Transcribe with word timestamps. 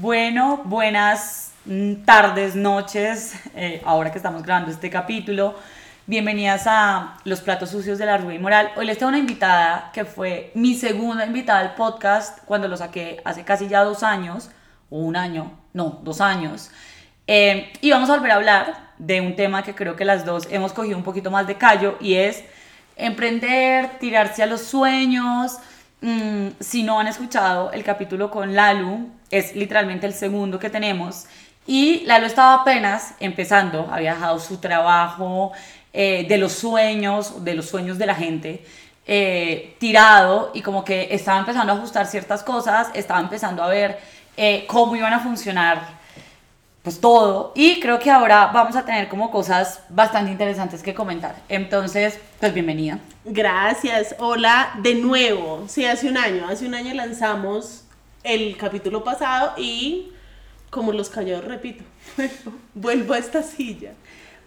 Bueno, 0.00 0.62
buenas 0.64 1.50
mm, 1.64 2.04
tardes, 2.04 2.54
noches, 2.54 3.34
eh, 3.56 3.82
ahora 3.84 4.12
que 4.12 4.18
estamos 4.18 4.44
grabando 4.44 4.70
este 4.70 4.90
capítulo. 4.90 5.56
Bienvenidas 6.06 6.68
a 6.68 7.16
Los 7.24 7.40
Platos 7.40 7.70
Sucios 7.70 7.98
de 7.98 8.06
la 8.06 8.16
Rubí 8.16 8.38
Moral. 8.38 8.70
Hoy 8.76 8.86
les 8.86 8.96
tengo 8.96 9.08
una 9.08 9.18
invitada 9.18 9.90
que 9.92 10.04
fue 10.04 10.52
mi 10.54 10.76
segunda 10.76 11.26
invitada 11.26 11.58
al 11.58 11.74
podcast 11.74 12.44
cuando 12.44 12.68
lo 12.68 12.76
saqué 12.76 13.20
hace 13.24 13.42
casi 13.42 13.66
ya 13.66 13.82
dos 13.82 14.04
años, 14.04 14.50
o 14.88 14.98
un 14.98 15.16
año, 15.16 15.58
no, 15.72 15.98
dos 16.04 16.20
años. 16.20 16.70
Eh, 17.26 17.72
y 17.80 17.90
vamos 17.90 18.08
a 18.08 18.14
volver 18.14 18.30
a 18.30 18.36
hablar 18.36 18.90
de 18.98 19.20
un 19.20 19.34
tema 19.34 19.64
que 19.64 19.74
creo 19.74 19.96
que 19.96 20.04
las 20.04 20.24
dos 20.24 20.46
hemos 20.48 20.72
cogido 20.72 20.96
un 20.96 21.02
poquito 21.02 21.32
más 21.32 21.48
de 21.48 21.56
callo 21.56 21.96
y 22.00 22.14
es 22.14 22.44
emprender, 22.94 23.98
tirarse 23.98 24.44
a 24.44 24.46
los 24.46 24.60
sueños. 24.60 25.58
Mm, 26.00 26.48
si 26.60 26.84
no 26.84 27.00
han 27.00 27.08
escuchado 27.08 27.72
el 27.72 27.82
capítulo 27.82 28.30
con 28.30 28.54
Lalu, 28.54 29.08
es 29.30 29.54
literalmente 29.56 30.06
el 30.06 30.14
segundo 30.14 30.58
que 30.58 30.70
tenemos. 30.70 31.26
Y 31.66 32.04
Lalo 32.06 32.26
estaba 32.26 32.54
apenas 32.62 33.14
empezando, 33.20 33.88
había 33.92 34.14
dejado 34.14 34.38
su 34.38 34.58
trabajo 34.58 35.52
eh, 35.92 36.24
de 36.28 36.38
los 36.38 36.52
sueños, 36.52 37.44
de 37.44 37.54
los 37.54 37.68
sueños 37.68 37.98
de 37.98 38.06
la 38.06 38.14
gente, 38.14 38.64
eh, 39.06 39.74
tirado 39.78 40.50
y 40.54 40.62
como 40.62 40.84
que 40.84 41.08
estaba 41.10 41.38
empezando 41.38 41.72
a 41.72 41.76
ajustar 41.76 42.06
ciertas 42.06 42.42
cosas, 42.42 42.88
estaba 42.94 43.20
empezando 43.20 43.62
a 43.62 43.68
ver 43.68 43.98
eh, 44.36 44.64
cómo 44.68 44.94
iban 44.96 45.12
a 45.12 45.20
funcionar 45.20 45.97
pues 46.88 47.02
todo 47.02 47.52
y 47.54 47.80
creo 47.80 47.98
que 47.98 48.10
ahora 48.10 48.46
vamos 48.46 48.74
a 48.74 48.82
tener 48.82 49.08
como 49.08 49.30
cosas 49.30 49.82
bastante 49.90 50.30
interesantes 50.30 50.82
que 50.82 50.94
comentar. 50.94 51.36
Entonces, 51.50 52.18
pues 52.40 52.54
bienvenida. 52.54 52.98
Gracias, 53.26 54.16
hola 54.18 54.70
de 54.82 54.94
nuevo. 54.94 55.64
Sí, 55.68 55.84
hace 55.84 56.08
un 56.08 56.16
año, 56.16 56.48
hace 56.48 56.64
un 56.64 56.74
año 56.74 56.94
lanzamos 56.94 57.84
el 58.22 58.56
capítulo 58.56 59.04
pasado 59.04 59.52
y 59.58 60.12
como 60.70 60.92
los 60.92 61.10
callados 61.10 61.44
repito, 61.44 61.84
vuelvo 62.74 63.12
a 63.12 63.18
esta 63.18 63.42
silla. 63.42 63.92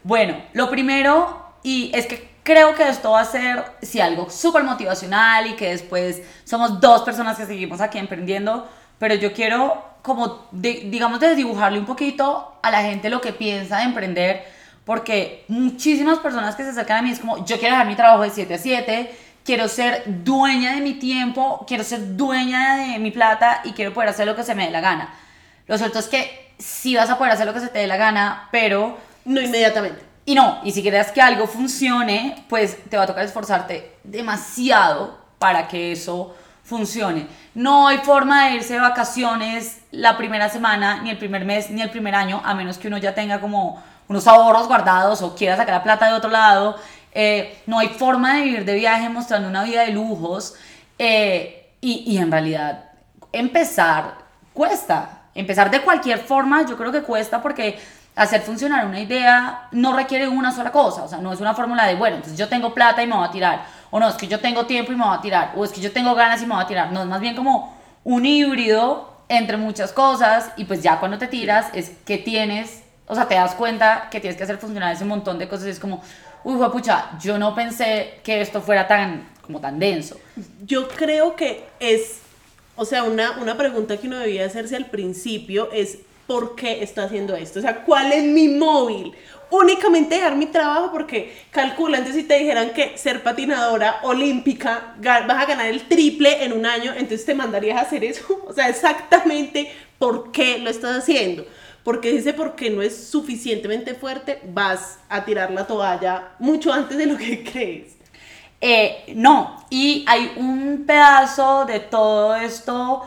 Bueno, 0.04 0.42
lo 0.54 0.68
primero, 0.72 1.46
y 1.62 1.92
es 1.94 2.08
que 2.08 2.28
creo 2.42 2.74
que 2.74 2.90
esto 2.90 3.12
va 3.12 3.22
a 3.22 3.26
ser, 3.26 3.66
si 3.84 4.00
algo 4.00 4.32
súper 4.32 4.64
motivacional 4.64 5.46
y 5.46 5.56
que 5.56 5.70
después 5.70 6.24
somos 6.44 6.82
dos 6.82 7.04
personas 7.04 7.38
que 7.38 7.46
seguimos 7.46 7.82
aquí 7.82 8.00
emprendiendo, 8.00 8.68
pero 8.98 9.14
yo 9.14 9.32
quiero 9.32 9.91
como, 10.02 10.48
digamos, 10.52 11.20
desdibujarle 11.20 11.80
un 11.80 11.86
poquito 11.86 12.56
a 12.62 12.72
la 12.72 12.82
gente 12.82 13.10
lo 13.10 13.22
que 13.22 13.34
piensa 13.34 13.78
de 13.78 13.84
emprender, 13.84 14.46
porque 14.86 15.46
muchísimas 15.48 16.20
personas 16.20 16.56
que 16.56 16.64
se 16.64 16.70
acercan 16.70 16.98
a 16.98 17.02
mí 17.02 17.12
es 17.12 17.20
como, 17.20 17.46
yo 17.46 17.60
quiero 17.60 17.76
dejar 17.76 17.88
mi 17.88 17.96
trabajo 17.96 18.24
de 18.24 18.30
7 18.30 18.54
a 18.54 18.58
7, 18.58 19.16
quiero 19.44 19.68
ser 19.68 20.04
dueña 20.06 20.74
de 20.76 20.82
mi 20.82 20.96
tiempo, 20.96 21.64
quiero 21.68 21.84
ser 21.84 22.16
dueña 22.16 22.78
de 22.78 23.00
mi 23.00 23.12
plata 23.12 23.62
y 23.64 23.72
quiero 23.72 23.94
poder 23.94 24.10
hacer 24.10 24.26
lo 24.26 24.36
que 24.36 24.44
se 24.44 24.56
me 24.56 24.66
dé 24.66 24.72
la 24.72 24.82
gana. 24.82 25.14
Lo 25.68 25.78
cierto 25.78 26.00
es 26.00 26.08
que 26.08 26.54
sí 26.58 26.96
vas 26.96 27.10
a 27.10 27.18
poder 27.18 27.34
hacer 27.34 27.46
lo 27.46 27.54
que 27.54 27.60
se 27.60 27.68
te 27.68 27.80
dé 27.80 27.88
la 27.88 27.98
gana, 27.98 28.50
pero... 28.52 28.98
No 29.24 29.40
inmediatamente. 29.40 30.02
Y 30.26 30.36
no, 30.36 30.60
y 30.64 30.72
si 30.72 30.82
quieres 30.82 31.12
que 31.12 31.22
algo 31.22 31.48
funcione, 31.48 32.46
pues 32.50 32.78
te 32.90 32.98
va 32.98 33.04
a 33.04 33.08
tocar 33.08 33.24
esforzarte 33.24 33.98
demasiado 34.04 35.20
para 35.40 35.68
que 35.68 35.92
eso 35.92 36.36
funcione. 36.64 37.28
No 37.54 37.88
hay 37.88 37.98
forma 37.98 38.48
de 38.48 38.56
irse 38.56 38.74
de 38.74 38.80
vacaciones 38.80 39.82
la 39.92 40.18
primera 40.18 40.50
semana, 40.50 41.02
ni 41.02 41.10
el 41.10 41.18
primer 41.18 41.46
mes, 41.46 41.70
ni 41.70 41.82
el 41.82 41.90
primer 41.90 42.16
año, 42.16 42.42
a 42.46 42.54
menos 42.54 42.78
que 42.78 42.88
uno 42.88 42.98
ya 42.98 43.14
tenga 43.14 43.42
como 43.42 43.84
unos 44.08 44.28
ahorros 44.28 44.68
guardados 44.68 45.22
o 45.22 45.36
quiera 45.36 45.58
sacar 45.58 45.76
la 45.76 45.84
plata 45.84 46.08
de 46.08 46.14
otro 46.14 46.30
lado 46.30 46.78
eh, 47.14 47.62
no 47.66 47.80
hay 47.80 47.90
forma 47.90 48.36
de 48.36 48.44
vivir 48.44 48.66
de 48.66 48.76
viaje 48.76 49.10
mostrando 49.10 49.50
una 49.50 49.64
vida 49.64 49.82
de 49.82 49.92
lujos 49.92 50.56
eh, 50.98 51.74
y, 51.82 52.04
y 52.08 52.18
en 52.18 52.32
realidad 52.32 52.86
empezar 53.32 54.16
cuesta. 54.54 55.18
Empezar 55.34 55.72
de 55.72 55.82
cualquier 55.82 56.20
forma 56.20 56.66
yo 56.66 56.78
creo 56.78 56.92
que 56.92 57.04
cuesta 57.04 57.42
porque 57.42 57.80
hacer 58.16 58.42
funcionar 58.42 58.86
una 58.86 59.00
idea 59.00 59.68
no 59.72 59.96
requiere 59.96 60.28
una 60.28 60.52
sola 60.52 60.72
cosa, 60.72 61.04
o 61.04 61.08
sea, 61.08 61.20
no 61.20 61.32
es 61.32 61.40
una 61.40 61.54
fórmula 61.54 61.86
de, 61.88 61.96
bueno, 61.96 62.18
entonces 62.18 62.38
yo 62.38 62.50
tengo 62.50 62.74
plata 62.74 63.02
y 63.02 63.08
me 63.08 63.16
voy 63.16 63.26
a 63.26 63.32
tirar, 63.32 63.66
o 63.92 64.00
no, 64.00 64.10
es 64.10 64.16
que 64.16 64.28
yo 64.28 64.40
tengo 64.40 64.66
tiempo 64.66 64.92
y 64.92 64.96
me 64.96 65.06
voy 65.06 65.16
a 65.16 65.22
tirar, 65.22 65.54
o 65.56 65.64
es 65.64 65.72
que 65.72 65.82
yo 65.82 65.92
tengo 65.92 66.16
ganas 66.16 66.42
y 66.42 66.46
me 66.46 66.56
voy 66.56 66.64
a 66.64 66.68
tirar, 66.68 66.92
no, 66.92 67.02
es 67.02 67.08
más 67.08 67.22
bien 67.22 67.36
como 67.36 67.78
un 68.04 68.26
híbrido 68.26 69.12
entre 69.30 69.58
muchas 69.58 69.92
cosas 69.94 70.52
y 70.58 70.66
pues 70.66 70.82
ya 70.82 71.00
cuando 71.00 71.18
te 71.18 71.28
tiras 71.28 71.68
es 71.74 71.92
que 72.06 72.18
tienes, 72.18 72.82
o 73.08 73.16
sea, 73.16 73.28
te 73.28 73.36
das 73.36 73.54
cuenta 73.56 74.08
que 74.10 74.20
tienes 74.20 74.38
que 74.38 74.44
hacer 74.44 74.58
funcionar 74.58 74.94
ese 74.94 75.06
montón 75.06 75.38
de 75.38 75.48
cosas, 75.48 75.68
es 75.68 75.80
como, 75.80 76.02
uy, 76.44 76.58
pucha, 76.70 77.12
yo 77.22 77.38
no 77.38 77.54
pensé 77.54 78.20
que 78.24 78.42
esto 78.42 78.62
fuera 78.62 78.88
tan, 78.88 79.30
como 79.42 79.60
tan 79.60 79.80
denso. 79.80 80.20
Yo 80.66 80.88
creo 80.88 81.36
que 81.36 81.66
es, 81.80 82.20
o 82.76 82.86
sea, 82.86 83.04
una, 83.04 83.32
una 83.40 83.58
pregunta 83.58 83.98
que 83.98 84.08
uno 84.08 84.18
debía 84.18 84.46
hacerse 84.46 84.76
al 84.76 84.88
principio 84.88 85.70
es, 85.72 86.00
¿por 86.28 86.56
qué 86.56 86.84
estoy 86.84 87.06
haciendo 87.06 87.36
esto? 87.36 87.60
O 87.60 87.62
sea, 87.62 87.84
¿cuál 87.84 88.12
es 88.12 88.24
mi 88.24 88.48
móvil? 88.48 89.14
Únicamente 89.52 90.16
dejar 90.16 90.36
mi 90.36 90.48
trabajo 90.48 90.92
porque 90.92 91.44
calculan 91.52 92.12
si 92.12 92.24
te 92.24 92.40
dijeran 92.40 92.72
que 92.72 92.98
ser 92.98 93.22
patinadora 93.22 94.00
olímpica 94.04 94.96
vas 95.00 95.30
a 95.30 95.46
ganar 95.46 95.68
el 95.68 95.88
triple 95.88 96.44
en 96.44 96.54
un 96.54 96.66
año, 96.66 96.92
entonces 96.94 97.26
te 97.26 97.36
mandarías 97.36 97.78
a 97.78 97.82
hacer 97.82 98.04
eso. 98.04 98.44
O 98.48 98.54
sea, 98.54 98.68
exactamente 98.68 99.72
por 100.00 100.32
qué 100.32 100.58
lo 100.58 100.70
estás 100.70 100.98
haciendo 100.98 101.46
porque 101.84 102.12
dice 102.12 102.34
porque 102.34 102.70
no 102.70 102.82
es 102.82 103.08
suficientemente 103.08 103.96
fuerte, 103.96 104.42
vas 104.54 105.00
a 105.10 105.26
tirar 105.26 105.52
la 105.52 105.66
toalla 105.66 106.30
mucho 106.40 106.72
antes 106.72 106.98
de 106.98 107.06
lo 107.06 107.18
que 107.18 107.44
crees. 107.52 107.96
Eh, 108.60 109.14
no, 109.16 109.66
y 109.72 110.06
hay 110.08 110.34
un 110.38 110.84
pedazo 110.86 111.66
de 111.66 111.80
todo 111.80 112.36
esto 112.36 113.02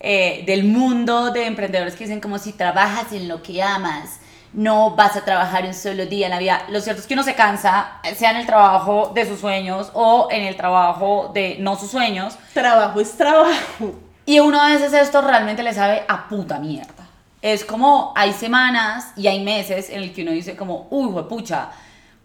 eh, 0.00 0.44
del 0.46 0.64
mundo 0.64 1.30
de 1.30 1.44
emprendedores 1.44 1.94
que 1.94 2.04
dicen 2.04 2.20
como 2.20 2.38
si 2.38 2.52
trabajas 2.52 3.12
en 3.12 3.28
lo 3.28 3.42
que 3.42 3.62
amas, 3.62 4.20
no 4.54 4.92
vas 4.92 5.16
a 5.16 5.24
trabajar 5.24 5.64
un 5.66 5.74
solo 5.74 6.06
día 6.06 6.26
en 6.26 6.32
la 6.32 6.38
vida. 6.38 6.62
Lo 6.68 6.80
cierto 6.80 7.00
es 7.00 7.06
que 7.06 7.14
uno 7.14 7.22
se 7.22 7.34
cansa, 7.34 8.00
sea 8.16 8.30
en 8.30 8.38
el 8.38 8.46
trabajo 8.46 9.12
de 9.14 9.26
sus 9.26 9.40
sueños 9.40 9.90
o 9.94 10.28
en 10.30 10.44
el 10.44 10.56
trabajo 10.56 11.30
de 11.34 11.56
no 11.60 11.76
sus 11.76 11.90
sueños. 11.90 12.36
Trabajo 12.52 13.00
es 13.00 13.16
trabajo. 13.16 13.94
Y 14.26 14.40
uno 14.40 14.60
a 14.60 14.68
veces 14.68 14.92
esto 14.92 15.20
realmente 15.20 15.62
le 15.62 15.74
sabe 15.74 16.04
a 16.08 16.28
puta 16.28 16.58
mierda 16.58 17.04
es 17.44 17.62
como 17.62 18.14
hay 18.16 18.32
semanas 18.32 19.12
y 19.16 19.26
hay 19.26 19.44
meses 19.44 19.90
en 19.90 20.02
el 20.02 20.14
que 20.14 20.22
uno 20.22 20.30
dice 20.30 20.56
como, 20.56 20.88
uy, 20.90 21.12
pucha, 21.28 21.68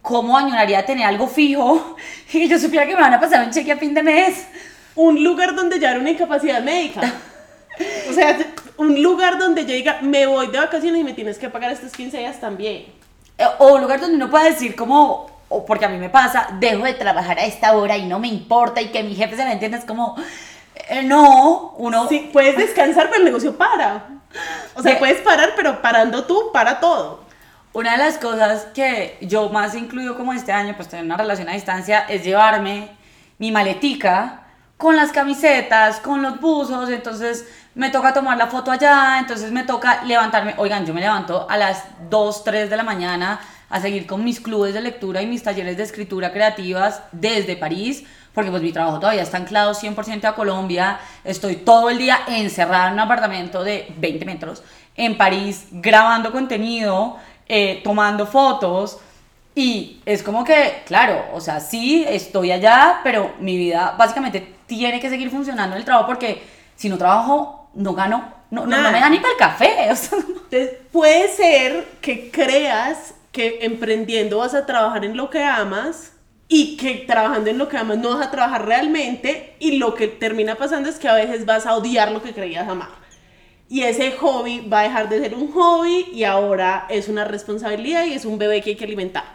¿cómo 0.01 0.37
añoraría 0.37 0.85
tener 0.85 1.05
algo 1.05 1.27
fijo 1.27 1.97
y 2.29 2.39
que 2.39 2.47
yo 2.47 2.57
supiera 2.57 2.87
que 2.87 2.95
me 2.95 3.01
van 3.01 3.15
a 3.15 3.19
pasar 3.19 3.45
un 3.45 3.51
cheque 3.51 3.73
a 3.73 3.77
fin 3.77 3.93
de 3.93 4.01
mes? 4.01 4.47
Un 4.95 5.21
lugar 5.21 5.53
donde 5.53 5.77
ya 5.77 5.91
era 5.91 5.99
una 5.99 6.11
incapacidad 6.11 6.63
médica. 6.63 7.01
o 8.09 8.13
sea, 8.13 8.37
un 8.79 9.03
lugar 9.03 9.37
donde 9.37 9.65
yo 9.65 9.73
diga, 9.73 9.99
me 10.01 10.25
voy 10.25 10.47
de 10.47 10.57
vacaciones 10.57 11.01
y 11.01 11.03
me 11.03 11.13
tienes 11.13 11.37
que 11.37 11.49
pagar 11.49 11.69
estos 11.69 11.91
15 11.91 12.17
días 12.17 12.39
también. 12.39 12.85
Eh, 13.37 13.45
o 13.59 13.75
un 13.75 13.81
lugar 13.81 13.99
donde 13.99 14.15
uno 14.15 14.29
pueda 14.29 14.45
decir 14.45 14.73
como, 14.73 15.29
o 15.49 15.65
porque 15.65 15.83
a 15.83 15.89
mí 15.89 15.97
me 15.97 16.09
pasa, 16.09 16.47
dejo 16.61 16.85
de 16.85 16.93
trabajar 16.93 17.37
a 17.39 17.45
esta 17.45 17.73
hora 17.73 17.97
y 17.97 18.05
no 18.05 18.19
me 18.19 18.29
importa 18.29 18.81
y 18.81 18.87
que 18.87 19.03
mi 19.03 19.15
jefe 19.15 19.35
se 19.35 19.43
me 19.43 19.51
entienda, 19.51 19.77
es 19.77 19.83
como, 19.83 20.15
eh, 20.87 21.03
no, 21.03 21.73
uno... 21.77 22.07
Sí, 22.07 22.29
puedes 22.31 22.55
descansar, 22.55 23.07
pero 23.09 23.17
el 23.17 23.25
negocio 23.25 23.57
para. 23.57 24.05
O 24.75 24.81
sea, 24.81 24.97
puedes 24.97 25.19
parar, 25.21 25.51
pero 25.57 25.81
parando 25.81 26.23
tú, 26.23 26.51
para 26.53 26.79
todo. 26.79 27.25
Una 27.73 27.91
de 27.91 27.97
las 27.97 28.17
cosas 28.17 28.67
que 28.73 29.17
yo 29.19 29.49
más 29.49 29.75
incluyo 29.75 30.15
como 30.15 30.31
este 30.31 30.53
año, 30.53 30.73
pues 30.77 30.87
tener 30.87 31.03
una 31.03 31.17
relación 31.17 31.49
a 31.49 31.53
distancia, 31.53 32.05
es 32.07 32.23
llevarme 32.23 32.91
mi 33.39 33.51
maletica 33.51 34.43
con 34.79 34.95
las 34.95 35.11
camisetas, 35.11 35.99
con 35.99 36.21
los 36.21 36.39
buzos, 36.39 36.89
entonces 36.89 37.45
me 37.79 37.89
toca 37.89 38.13
tomar 38.13 38.37
la 38.37 38.47
foto 38.47 38.71
allá, 38.71 39.19
entonces 39.19 39.53
me 39.53 39.63
toca 39.63 40.03
levantarme, 40.03 40.53
oigan, 40.57 40.85
yo 40.85 40.93
me 40.93 40.99
levanto 40.99 41.49
a 41.49 41.55
las 41.55 41.85
2, 42.09 42.43
3 42.43 42.69
de 42.69 42.75
la 42.75 42.83
mañana 42.83 43.39
a 43.69 43.79
seguir 43.79 44.05
con 44.05 44.21
mis 44.21 44.41
clubes 44.41 44.73
de 44.73 44.81
lectura 44.81 45.21
y 45.21 45.27
mis 45.27 45.43
talleres 45.43 45.77
de 45.77 45.83
escritura 45.83 46.33
creativas 46.33 47.01
desde 47.13 47.55
París, 47.55 48.03
porque 48.33 48.51
pues 48.51 48.61
mi 48.61 48.73
trabajo 48.73 48.99
todavía 48.99 49.21
está 49.21 49.37
anclado 49.37 49.73
100% 49.73 50.25
a 50.25 50.35
Colombia, 50.35 50.99
estoy 51.23 51.55
todo 51.55 51.89
el 51.89 51.97
día 51.97 52.19
encerrada 52.27 52.87
en 52.87 52.95
un 52.95 52.99
apartamento 52.99 53.63
de 53.63 53.87
20 53.95 54.25
metros 54.25 54.61
en 54.97 55.17
París 55.17 55.67
grabando 55.71 56.33
contenido, 56.33 57.15
eh, 57.47 57.79
tomando 57.81 58.25
fotos. 58.25 58.97
Y 59.55 60.01
es 60.05 60.21
como 60.21 60.43
que, 60.43 60.83
claro, 60.85 61.27
o 61.33 61.39
sea, 61.39 61.61
sí 61.61 62.05
estoy 62.05 62.51
allá, 62.51 62.99
pero 63.05 63.35
mi 63.39 63.57
vida 63.57 63.95
básicamente 63.97 64.55
tiene 64.67 64.99
que 64.99 65.09
seguir 65.09 65.31
funcionando 65.31 65.75
en 65.75 65.79
el 65.79 65.85
trabajo 65.85 66.07
porque 66.07 66.43
si 66.75 66.89
no 66.89 66.97
trabajo 66.97 67.58
no 67.73 67.93
gano, 67.93 68.33
no, 68.51 68.65
no, 68.65 68.91
me 68.91 68.99
da 68.99 69.09
ni 69.09 69.19
para 69.19 69.33
el 69.33 69.37
café. 69.37 69.83
Entonces, 69.89 70.71
puede 70.91 71.29
ser 71.29 71.85
que 72.01 72.31
creas 72.31 73.13
que 73.31 73.59
emprendiendo 73.61 74.39
vas 74.39 74.53
a 74.53 74.65
trabajar 74.65 75.05
en 75.05 75.15
lo 75.15 75.29
que 75.29 75.43
amas 75.43 76.13
y 76.47 76.77
que 76.77 76.95
trabajando 76.95 77.51
en 77.51 77.59
lo 77.59 77.69
que 77.69 77.77
amas 77.77 77.99
no 77.99 78.17
vas 78.17 78.27
a 78.27 78.31
trabajar 78.31 78.65
realmente 78.65 79.55
y 79.59 79.77
lo 79.77 79.93
que 79.93 80.07
termina 80.07 80.55
pasando 80.55 80.89
es 80.89 80.97
que 80.97 81.07
a 81.07 81.13
veces 81.13 81.45
vas 81.45 81.67
a 81.67 81.75
odiar 81.75 82.11
lo 82.11 82.23
que 82.23 82.33
creías 82.33 82.67
amar. 82.67 82.89
Y 83.69 83.83
ese 83.83 84.13
hobby 84.13 84.61
va 84.61 84.79
a 84.79 84.83
dejar 84.83 85.09
de 85.09 85.19
ser 85.19 85.35
un 85.35 85.51
hobby 85.51 86.07
y 86.11 86.23
ahora 86.23 86.87
es 86.89 87.07
una 87.07 87.23
responsabilidad 87.23 88.05
y 88.05 88.13
es 88.13 88.25
un 88.25 88.39
bebé 88.39 88.61
que 88.63 88.71
hay 88.71 88.75
que 88.75 88.85
alimentar. 88.85 89.25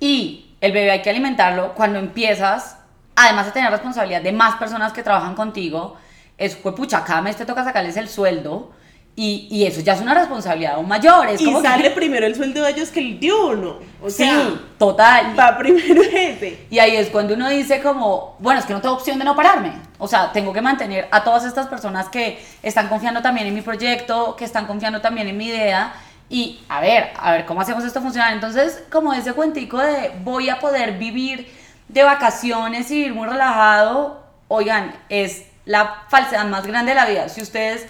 Y 0.00 0.56
el 0.60 0.72
bebé 0.72 0.90
hay 0.90 1.02
que 1.02 1.10
alimentarlo 1.10 1.72
cuando 1.74 2.00
empiezas, 2.00 2.78
además 3.14 3.46
de 3.46 3.52
tener 3.52 3.70
responsabilidad 3.70 4.22
de 4.22 4.32
más 4.32 4.56
personas 4.56 4.92
que 4.92 5.04
trabajan 5.04 5.36
contigo, 5.36 5.96
es, 6.40 6.56
pues 6.56 6.74
pucha, 6.74 7.04
cada 7.04 7.22
mes 7.22 7.36
te 7.36 7.44
toca 7.46 7.62
sacarles 7.62 7.96
el 7.96 8.08
sueldo 8.08 8.72
Y, 9.16 9.48
y 9.50 9.66
eso 9.66 9.80
ya 9.82 9.92
es 9.94 10.00
una 10.00 10.14
responsabilidad 10.14 10.74
aún 10.76 10.88
mayor. 10.88 11.28
Es 11.28 11.40
y 11.40 11.44
como 11.44 11.60
que- 11.60 11.68
sale 11.68 11.90
primero 12.00 12.24
el 12.26 12.34
sueldo 12.34 12.62
de 12.62 12.70
ellos 12.70 12.88
que 12.90 13.00
el 13.00 13.20
de 13.20 13.32
uno. 13.32 13.76
O 14.02 14.08
sí, 14.08 14.24
sea, 14.24 14.48
total. 14.78 15.38
va 15.38 15.58
primero 15.58 16.00
ese. 16.02 16.66
Y 16.70 16.78
ahí 16.78 16.96
es 16.96 17.08
cuando 17.10 17.34
uno 17.34 17.48
dice 17.50 17.82
como, 17.82 18.36
bueno, 18.38 18.60
es 18.60 18.66
que 18.66 18.72
no 18.72 18.80
tengo 18.80 18.94
opción 18.94 19.18
de 19.18 19.24
no 19.24 19.34
pararme. 19.36 19.72
O 19.98 20.06
sea, 20.08 20.32
tengo 20.32 20.52
que 20.52 20.62
mantener 20.62 21.06
a 21.10 21.22
todas 21.22 21.44
estas 21.44 21.66
personas 21.66 22.08
que 22.08 22.42
están 22.62 22.88
confiando 22.88 23.20
también 23.20 23.46
en 23.48 23.54
mi 23.54 23.60
proyecto, 23.62 24.36
que 24.36 24.44
están 24.46 24.66
confiando 24.66 25.00
también 25.02 25.28
en 25.28 25.36
mi 25.36 25.46
idea. 25.48 25.92
Y 26.30 26.60
a 26.68 26.80
ver, 26.80 27.10
a 27.18 27.32
ver 27.32 27.44
cómo 27.44 27.60
hacemos 27.60 27.84
esto 27.84 28.00
funcionar. 28.00 28.32
Entonces, 28.32 28.84
como 28.90 29.12
ese 29.12 29.32
cuentico 29.34 29.76
de 29.78 30.12
voy 30.24 30.48
a 30.48 30.60
poder 30.60 30.96
vivir 30.96 31.52
de 31.88 32.04
vacaciones 32.04 32.90
y 32.92 32.94
vivir 32.94 33.14
muy 33.14 33.26
relajado, 33.28 34.22
oigan, 34.48 34.94
es 35.10 35.49
la 35.64 36.04
falsedad 36.08 36.46
más 36.46 36.66
grande 36.66 36.90
de 36.90 36.96
la 36.96 37.06
vida. 37.06 37.28
Si 37.28 37.42
ustedes 37.42 37.86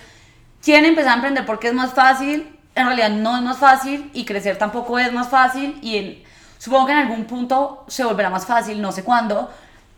quieren 0.63 0.85
empezar 0.85 1.13
a 1.13 1.15
emprender 1.15 1.47
porque 1.47 1.69
es 1.69 1.75
más 1.75 1.93
fácil, 1.93 2.57
en 2.75 2.87
realidad 2.87 3.11
no 3.11 3.37
es 3.37 3.43
más 3.43 3.59
fácil 3.59 4.11
y 4.13 4.25
crecer 4.25 4.57
tampoco 4.57 4.99
es 4.99 5.13
más 5.13 5.29
fácil 5.29 5.79
y 5.83 6.23
supongo 6.59 6.87
que 6.87 6.93
en 6.93 6.99
algún 6.99 7.25
punto 7.25 7.85
se 7.89 8.05
volverá 8.05 8.31
más 8.31 8.47
fácil, 8.47 8.81
no 8.81 8.93
sé 8.93 9.03
cuándo. 9.03 9.51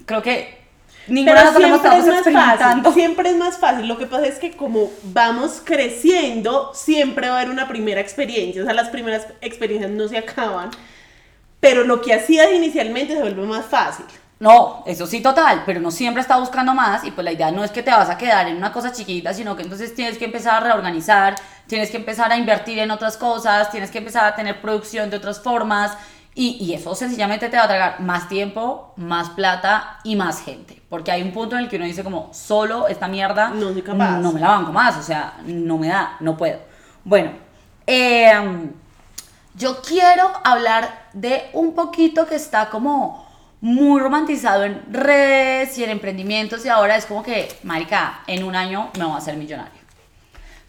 Creo 0.07 0.23
que 0.23 0.63
ninguna 1.07 1.45
de 1.45 1.59
Pero 1.59 1.59
siempre 1.59 1.99
es 1.99 2.07
más 2.07 2.17
experimentando. 2.17 2.83
fácil, 2.85 3.03
siempre 3.03 3.31
es 3.31 3.37
más 3.37 3.59
fácil. 3.59 3.89
Lo 3.89 3.99
que 3.99 4.07
pasa 4.07 4.27
es 4.27 4.39
que 4.39 4.53
como 4.53 4.91
vamos 5.03 5.61
creciendo, 5.65 6.73
siempre 6.75 7.29
va 7.29 7.35
a 7.35 7.41
haber 7.41 7.51
una 7.51 7.69
primera 7.69 8.01
experiencia. 8.01 8.63
O 8.63 8.65
sea, 8.65 8.75
las 8.75 8.89
primeras 8.89 9.27
experiencias 9.41 9.91
no 9.91 10.09
se 10.09 10.19
acaban. 10.19 10.71
Pero 11.61 11.85
lo 11.85 12.01
que 12.01 12.13
hacías 12.15 12.49
inicialmente 12.53 13.15
se 13.15 13.21
vuelve 13.21 13.47
más 13.47 13.67
fácil. 13.67 14.07
No, 14.43 14.83
eso 14.87 15.07
sí, 15.07 15.21
total, 15.21 15.63
pero 15.65 15.81
no 15.81 15.93
siempre 15.93 16.21
está 16.21 16.37
buscando 16.37 16.75
más 16.75 17.05
y 17.05 17.13
pues 17.13 17.25
la 17.25 17.31
idea 17.31 17.53
no 17.53 17.63
es 17.63 17.71
que 17.71 17.81
te 17.81 17.93
vas 17.93 18.11
a 18.11 18.19
quedar 18.19 18.49
en 18.49 18.57
una 18.57 18.73
cosa 18.73 18.91
chiquita, 18.91 19.33
sino 19.33 19.55
que 19.55 19.63
entonces 19.63 19.95
tienes 19.95 20.19
que 20.19 20.25
empezar 20.25 20.55
a 20.55 20.67
reorganizar, 20.67 21.37
tienes 21.69 21.93
que 21.93 21.99
empezar 21.99 22.33
a 22.33 22.37
invertir 22.37 22.81
en 22.81 22.91
otras 22.91 23.17
cosas, 23.17 23.71
tienes 23.71 23.93
que 23.93 23.99
empezar 23.99 24.25
a 24.25 24.35
tener 24.35 24.61
producción 24.61 25.11
de 25.11 25.19
otras 25.19 25.41
formas 25.41 25.97
y, 26.35 26.57
y 26.61 26.75
eso 26.75 26.93
sencillamente 26.97 27.49
te 27.51 27.57
va 27.57 27.63
a 27.63 27.69
tragar 27.69 28.01
más 28.01 28.29
tiempo, 28.29 28.93
más 28.97 29.31
plata 29.31 30.01
y 30.03 30.17
más 30.17 30.43
gente, 30.43 30.83
porque 30.89 31.13
hay 31.13 31.23
un 31.23 31.31
punto 31.31 31.55
en 31.55 31.63
el 31.63 31.69
que 31.69 31.77
uno 31.77 31.85
dice 31.85 32.03
como, 32.03 32.31
solo 32.33 32.89
esta 32.89 33.07
mierda 33.07 33.51
No 33.51 33.73
soy 33.73 33.83
capaz. 33.83 34.19
no 34.19 34.33
me 34.33 34.41
la 34.41 34.49
banco 34.49 34.73
más, 34.73 34.97
o 34.97 35.05
sea, 35.05 35.35
no 35.47 35.79
me 35.79 35.87
da, 35.87 36.17
no 36.19 36.37
puedo. 36.37 36.59
Bueno, 37.05 37.31
em, 37.87 38.73
yo 39.55 39.81
quiero 39.83 40.33
hablar 40.43 41.11
de 41.13 41.49
un 41.53 41.77
poquito 41.77 42.27
que 42.27 42.35
está 42.35 42.69
como 42.69 43.31
muy 43.63 44.01
romantizado 44.01 44.65
en 44.65 44.83
redes 44.93 45.79
y 45.79 45.85
en 45.85 45.91
emprendimientos 45.91 46.67
y 46.67 46.69
ahora 46.69 46.97
es 46.97 47.07
como 47.07 47.23
que, 47.23 47.49
marica, 47.63 48.23
en 48.27 48.43
un 48.43 48.57
año 48.57 48.91
me 48.99 49.05
voy 49.05 49.15
a 49.15 49.19
hacer 49.19 49.37
millonario. 49.37 49.81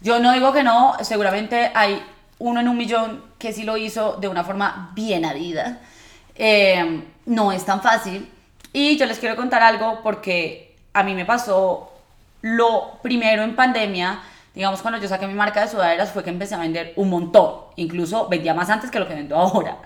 Yo 0.00 0.20
no 0.20 0.32
digo 0.32 0.52
que 0.52 0.62
no, 0.62 0.94
seguramente 1.02 1.72
hay 1.74 2.00
uno 2.38 2.60
en 2.60 2.68
un 2.68 2.76
millón 2.76 3.24
que 3.36 3.52
sí 3.52 3.64
lo 3.64 3.76
hizo 3.76 4.16
de 4.20 4.28
una 4.28 4.44
forma 4.44 4.92
bien 4.94 5.24
adida. 5.24 5.80
Eh, 6.36 7.02
no 7.26 7.50
es 7.50 7.64
tan 7.64 7.82
fácil. 7.82 8.30
Y 8.72 8.96
yo 8.96 9.06
les 9.06 9.18
quiero 9.18 9.34
contar 9.34 9.62
algo 9.62 10.00
porque 10.04 10.76
a 10.92 11.02
mí 11.02 11.14
me 11.14 11.24
pasó 11.24 11.92
lo 12.42 12.98
primero 13.02 13.42
en 13.42 13.56
pandemia, 13.56 14.20
digamos 14.54 14.82
cuando 14.82 15.00
yo 15.00 15.08
saqué 15.08 15.26
mi 15.26 15.34
marca 15.34 15.62
de 15.62 15.68
sudaderas 15.68 16.12
fue 16.12 16.22
que 16.22 16.30
empecé 16.30 16.54
a 16.54 16.58
vender 16.58 16.92
un 16.94 17.10
montón, 17.10 17.54
incluso 17.74 18.28
vendía 18.28 18.54
más 18.54 18.70
antes 18.70 18.90
que 18.90 19.00
lo 19.00 19.08
que 19.08 19.14
vendo 19.14 19.34
ahora. 19.36 19.78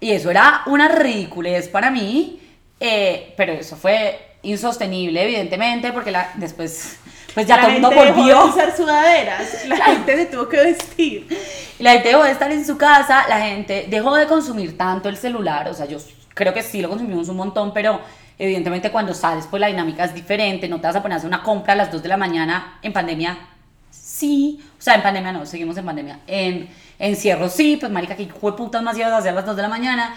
Y 0.00 0.12
eso 0.12 0.30
era 0.30 0.62
una 0.66 0.88
ridiculez 0.88 1.68
para 1.68 1.90
mí, 1.90 2.40
eh, 2.80 3.34
pero 3.36 3.52
eso 3.52 3.76
fue 3.76 4.36
insostenible 4.42 5.22
evidentemente 5.22 5.92
porque 5.92 6.10
la, 6.10 6.32
después 6.36 6.98
pues 7.34 7.46
ya 7.46 7.56
la 7.56 7.62
todo 7.62 7.72
el 7.74 7.80
mundo 7.82 7.96
volvió. 7.96 8.46
usar 8.46 8.76
sudaderas. 8.76 9.66
La 9.66 9.76
gente 9.84 10.16
se 10.16 10.26
tuvo 10.26 10.48
que 10.48 10.56
vestir. 10.56 11.28
La 11.78 11.92
gente 11.92 12.08
dejó 12.08 12.24
de 12.24 12.32
estar 12.32 12.50
en 12.50 12.64
su 12.64 12.76
casa, 12.76 13.26
la 13.28 13.40
gente 13.40 13.86
dejó 13.88 14.14
de 14.14 14.26
consumir 14.26 14.76
tanto 14.76 15.08
el 15.08 15.16
celular, 15.16 15.68
o 15.68 15.74
sea, 15.74 15.86
yo 15.86 15.98
creo 16.34 16.52
que 16.52 16.62
sí 16.62 16.80
lo 16.80 16.88
consumimos 16.88 17.28
un 17.28 17.36
montón, 17.36 17.72
pero 17.72 18.00
evidentemente 18.38 18.90
cuando 18.90 19.14
sales 19.14 19.46
pues 19.48 19.60
la 19.60 19.66
dinámica 19.66 20.04
es 20.04 20.14
diferente, 20.14 20.68
no 20.68 20.80
te 20.80 20.86
vas 20.86 20.96
a 20.96 21.02
poner 21.02 21.14
a 21.14 21.18
hacer 21.18 21.28
una 21.28 21.42
compra 21.42 21.74
a 21.74 21.76
las 21.76 21.92
2 21.92 22.02
de 22.02 22.08
la 22.08 22.16
mañana 22.16 22.78
en 22.82 22.92
pandemia, 22.92 23.38
sí, 24.20 24.62
o 24.78 24.82
sea, 24.82 24.94
en 24.94 25.02
pandemia 25.02 25.32
no, 25.32 25.46
seguimos 25.46 25.76
en 25.78 25.86
pandemia, 25.86 26.20
en 26.26 26.68
encierro 26.98 27.48
sí, 27.48 27.76
pues 27.80 27.90
marica, 27.90 28.14
que 28.14 28.26
putas 28.26 28.82
más 28.82 28.96
ibas 28.96 29.12
a 29.12 29.28
a 29.28 29.32
las 29.32 29.46
2 29.46 29.56
de 29.56 29.62
la 29.62 29.68
mañana, 29.68 30.14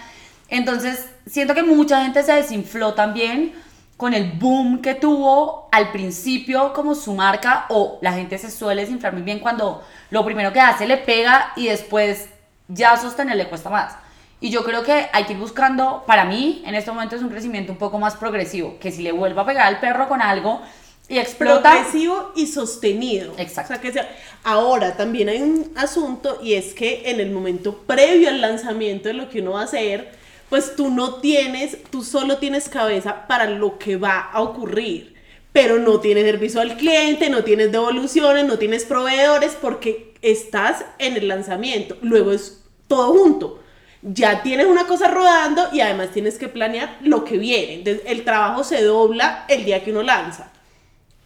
entonces 0.48 1.08
siento 1.26 1.54
que 1.54 1.62
mucha 1.62 2.02
gente 2.02 2.22
se 2.22 2.34
desinfló 2.34 2.94
también 2.94 3.54
con 3.96 4.12
el 4.12 4.32
boom 4.32 4.82
que 4.82 4.94
tuvo 4.94 5.68
al 5.72 5.90
principio 5.90 6.72
como 6.74 6.94
su 6.94 7.14
marca 7.14 7.66
o 7.70 7.98
la 8.02 8.12
gente 8.12 8.36
se 8.38 8.50
suele 8.50 8.82
desinflar 8.82 9.14
muy 9.14 9.22
bien 9.22 9.38
cuando 9.38 9.82
lo 10.10 10.24
primero 10.24 10.52
que 10.52 10.60
hace 10.60 10.86
le 10.86 10.98
pega 10.98 11.52
y 11.56 11.68
después 11.68 12.28
ya 12.68 12.96
sostener 12.96 13.36
le 13.36 13.48
cuesta 13.48 13.70
más. 13.70 13.96
Y 14.40 14.50
yo 14.50 14.62
creo 14.64 14.82
que 14.82 15.08
hay 15.12 15.24
que 15.24 15.32
ir 15.32 15.38
buscando, 15.38 16.04
para 16.06 16.24
mí 16.24 16.62
en 16.66 16.74
este 16.74 16.90
momento 16.90 17.16
es 17.16 17.22
un 17.22 17.30
crecimiento 17.30 17.72
un 17.72 17.78
poco 17.78 17.98
más 17.98 18.16
progresivo, 18.16 18.78
que 18.78 18.90
si 18.90 19.02
le 19.02 19.12
vuelvo 19.12 19.40
a 19.40 19.46
pegar 19.46 19.66
al 19.66 19.80
perro 19.80 20.08
con 20.08 20.20
algo 20.20 20.60
y 21.08 21.18
explota... 21.18 21.70
Progresivo 21.72 22.32
y 22.34 22.46
sostenido. 22.46 23.34
Exacto. 23.38 23.72
O 23.72 23.76
sea, 23.76 23.80
que 23.82 23.92
sea- 23.92 24.16
Ahora 24.42 24.96
también 24.96 25.28
hay 25.30 25.40
un 25.40 25.72
asunto 25.74 26.38
y 26.42 26.54
es 26.54 26.74
que 26.74 27.02
en 27.10 27.18
el 27.20 27.30
momento 27.30 27.78
previo 27.86 28.28
al 28.28 28.40
lanzamiento 28.42 29.08
de 29.08 29.14
lo 29.14 29.28
que 29.30 29.40
uno 29.40 29.52
va 29.52 29.62
a 29.62 29.64
hacer, 29.64 30.12
pues 30.50 30.76
tú 30.76 30.90
no 30.90 31.14
tienes, 31.16 31.78
tú 31.90 32.02
solo 32.04 32.36
tienes 32.36 32.68
cabeza 32.68 33.26
para 33.26 33.46
lo 33.48 33.78
que 33.78 33.96
va 33.96 34.20
a 34.20 34.42
ocurrir. 34.42 35.14
Pero 35.52 35.78
no 35.78 36.00
tienes 36.00 36.24
servicio 36.24 36.60
al 36.60 36.76
cliente, 36.76 37.30
no 37.30 37.44
tienes 37.44 37.72
devoluciones, 37.72 38.44
no 38.44 38.58
tienes 38.58 38.84
proveedores 38.84 39.56
porque 39.60 40.12
estás 40.20 40.84
en 40.98 41.16
el 41.16 41.28
lanzamiento. 41.28 41.96
Luego 42.02 42.32
es 42.32 42.62
todo 42.88 43.12
junto. 43.14 43.62
Ya 44.02 44.42
tienes 44.42 44.66
una 44.66 44.86
cosa 44.86 45.08
rodando 45.08 45.68
y 45.72 45.80
además 45.80 46.10
tienes 46.12 46.36
que 46.38 46.48
planear 46.48 46.98
lo 47.02 47.24
que 47.24 47.38
viene. 47.38 47.74
Entonces, 47.74 48.02
el 48.06 48.24
trabajo 48.24 48.62
se 48.64 48.82
dobla 48.82 49.46
el 49.48 49.64
día 49.64 49.82
que 49.82 49.90
uno 49.92 50.02
lanza 50.02 50.50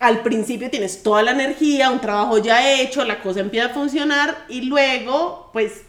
al 0.01 0.23
principio 0.23 0.71
tienes 0.71 1.03
toda 1.03 1.23
la 1.23 1.33
energía, 1.33 1.91
un 1.91 2.01
trabajo 2.01 2.39
ya 2.39 2.73
hecho, 2.73 3.05
la 3.05 3.21
cosa 3.21 3.41
empieza 3.41 3.69
a 3.69 3.75
funcionar 3.75 4.45
y 4.49 4.63
luego, 4.63 5.51
pues, 5.53 5.83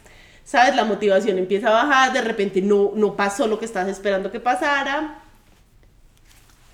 sabes, 0.44 0.74
la 0.74 0.84
motivación 0.84 1.38
empieza 1.38 1.68
a 1.68 1.84
bajar, 1.84 2.12
de 2.12 2.22
repente 2.22 2.60
no, 2.60 2.92
no 2.94 3.14
pasó 3.14 3.46
lo 3.46 3.58
que 3.58 3.66
estabas 3.66 3.88
esperando 3.88 4.32
que 4.32 4.40
pasara. 4.40 5.20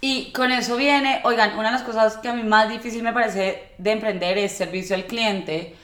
Y 0.00 0.32
con 0.32 0.50
eso 0.52 0.76
viene, 0.76 1.20
oigan, 1.24 1.58
una 1.58 1.68
de 1.68 1.72
las 1.72 1.82
cosas 1.82 2.16
que 2.18 2.28
a 2.28 2.32
mí 2.32 2.42
más 2.42 2.68
difícil 2.68 3.02
me 3.02 3.12
parece 3.12 3.72
de 3.76 3.90
emprender 3.90 4.38
es 4.38 4.52
servicio 4.52 4.94
al 4.94 5.04
cliente. 5.04 5.74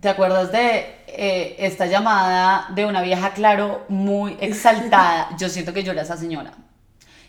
¿Te 0.00 0.08
acuerdas 0.08 0.50
de 0.50 0.96
eh, 1.06 1.56
esta 1.58 1.86
llamada 1.86 2.66
de 2.74 2.84
una 2.84 3.02
vieja, 3.02 3.32
claro, 3.34 3.84
muy 3.88 4.36
exaltada? 4.40 5.28
Yo 5.38 5.48
siento 5.48 5.72
que 5.72 5.84
yo 5.84 5.92
era 5.92 6.02
esa 6.02 6.16
señora. 6.16 6.52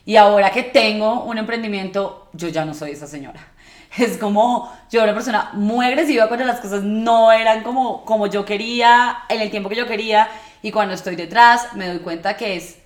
Y 0.06 0.16
ahora 0.18 0.52
que 0.52 0.64
tengo 0.64 1.24
un 1.24 1.38
emprendimiento, 1.38 2.28
yo 2.34 2.50
ya 2.50 2.66
no 2.66 2.74
soy 2.74 2.92
esa 2.92 3.08
señora. 3.08 3.40
Es 3.98 4.18
como, 4.18 4.74
yo 4.90 5.02
era 5.02 5.12
una 5.12 5.14
persona 5.14 5.52
muy 5.54 5.86
agresiva 5.86 6.28
cuando 6.28 6.46
las 6.48 6.60
cosas 6.60 6.82
no 6.82 7.32
eran 7.32 7.62
como, 7.62 8.04
como 8.06 8.26
yo 8.26 8.44
quería, 8.44 9.20
en 9.30 9.40
el 9.40 9.52
tiempo 9.52 9.70
que 9.70 9.76
yo 9.76 9.86
quería. 9.86 10.28
Y 10.64 10.72
cuando 10.72 10.96
estoy 10.96 11.16
detrás, 11.16 11.68
me 11.76 11.88
doy 11.88 12.00
cuenta 12.00 12.36
que 12.36 12.56
es 12.56 12.80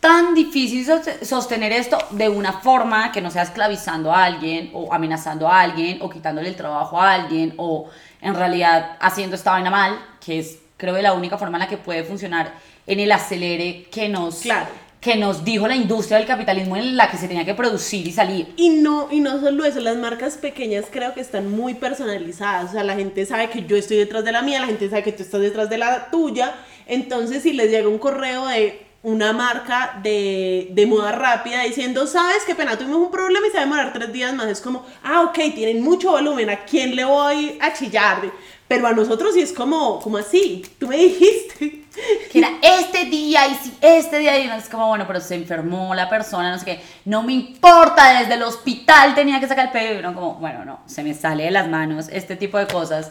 tan 0.00 0.34
difícil 0.34 0.84
sost- 0.86 1.22
sostener 1.24 1.70
esto 1.72 1.96
de 2.10 2.28
una 2.28 2.52
forma 2.52 3.12
que 3.12 3.20
no 3.20 3.30
sea 3.30 3.42
esclavizando 3.42 4.12
a 4.12 4.24
alguien 4.24 4.70
o 4.74 4.92
amenazando 4.92 5.48
a 5.48 5.60
alguien 5.60 5.98
o 6.02 6.10
quitándole 6.10 6.48
el 6.48 6.56
trabajo 6.56 7.00
a 7.00 7.12
alguien 7.12 7.54
o 7.56 7.88
en 8.20 8.34
realidad 8.34 8.96
haciendo 9.00 9.36
esta 9.36 9.52
vaina 9.52 9.70
mal, 9.70 9.96
que 10.24 10.40
es 10.40 10.58
creo 10.76 10.94
que 10.94 11.02
la 11.02 11.12
única 11.14 11.38
forma 11.38 11.56
en 11.58 11.60
la 11.62 11.68
que 11.68 11.76
puede 11.78 12.02
funcionar 12.04 12.52
en 12.86 13.00
el 13.00 13.10
acelere 13.12 13.84
que 13.90 14.08
nos, 14.08 14.40
Claro. 14.40 14.66
Que 15.06 15.14
nos 15.14 15.44
dijo 15.44 15.68
la 15.68 15.76
industria 15.76 16.18
del 16.18 16.26
capitalismo 16.26 16.76
en 16.76 16.96
la 16.96 17.08
que 17.08 17.16
se 17.16 17.28
tenía 17.28 17.44
que 17.44 17.54
producir 17.54 18.08
y 18.08 18.10
salir. 18.10 18.52
Y 18.56 18.70
no, 18.70 19.06
y 19.08 19.20
no 19.20 19.40
solo 19.40 19.64
eso, 19.64 19.78
las 19.78 19.96
marcas 19.96 20.36
pequeñas 20.36 20.86
creo 20.90 21.14
que 21.14 21.20
están 21.20 21.48
muy 21.48 21.74
personalizadas. 21.74 22.70
O 22.70 22.72
sea, 22.72 22.82
la 22.82 22.96
gente 22.96 23.24
sabe 23.24 23.48
que 23.48 23.64
yo 23.64 23.76
estoy 23.76 23.98
detrás 23.98 24.24
de 24.24 24.32
la 24.32 24.42
mía, 24.42 24.58
la 24.58 24.66
gente 24.66 24.90
sabe 24.90 25.04
que 25.04 25.12
tú 25.12 25.22
estás 25.22 25.40
detrás 25.40 25.70
de 25.70 25.78
la 25.78 26.10
tuya. 26.10 26.56
Entonces, 26.88 27.44
si 27.44 27.52
les 27.52 27.70
llega 27.70 27.86
un 27.88 27.98
correo 27.98 28.48
de 28.48 28.84
una 29.04 29.32
marca 29.32 30.00
de, 30.02 30.70
de 30.72 30.86
moda 30.86 31.12
rápida 31.12 31.62
diciendo, 31.62 32.08
¿sabes 32.08 32.42
qué 32.44 32.56
pena? 32.56 32.76
Tuvimos 32.76 32.96
un 32.96 33.12
problema 33.12 33.46
y 33.46 33.50
se 33.50 33.58
va 33.58 33.62
a 33.62 33.66
demorar 33.66 33.92
tres 33.92 34.12
días 34.12 34.34
más. 34.34 34.48
Es 34.48 34.60
como, 34.60 34.84
ah, 35.04 35.22
ok, 35.22 35.54
tienen 35.54 35.84
mucho 35.84 36.10
volumen, 36.10 36.50
¿a 36.50 36.64
quién 36.64 36.96
le 36.96 37.04
voy 37.04 37.56
a 37.60 37.72
chillar? 37.72 38.22
Pero 38.68 38.86
a 38.86 38.92
nosotros 38.92 39.34
sí 39.34 39.40
es 39.40 39.52
como, 39.52 40.00
como 40.00 40.18
así, 40.18 40.64
tú 40.78 40.88
me 40.88 40.96
dijiste. 40.96 41.86
Que 42.30 42.38
era 42.40 42.50
este 42.60 43.06
día 43.06 43.46
y 43.46 43.54
si 43.54 43.72
este 43.80 44.18
día 44.18 44.38
y 44.38 44.46
uno 44.46 44.56
es 44.56 44.68
como, 44.68 44.88
bueno, 44.88 45.06
pero 45.06 45.18
se 45.20 45.34
enfermó 45.34 45.94
la 45.94 46.10
persona, 46.10 46.50
no 46.50 46.58
sé 46.58 46.64
qué, 46.64 46.82
no 47.06 47.22
me 47.22 47.32
importa, 47.32 48.20
desde 48.20 48.34
el 48.34 48.42
hospital 48.42 49.14
tenía 49.14 49.40
que 49.40 49.48
sacar 49.48 49.66
el 49.66 49.72
pelo 49.72 49.94
y 49.94 49.98
uno 50.00 50.14
como, 50.14 50.34
bueno, 50.34 50.64
no, 50.64 50.80
se 50.84 51.02
me 51.02 51.14
sale 51.14 51.44
de 51.44 51.50
las 51.50 51.68
manos 51.68 52.08
este 52.10 52.36
tipo 52.36 52.58
de 52.58 52.66
cosas. 52.66 53.10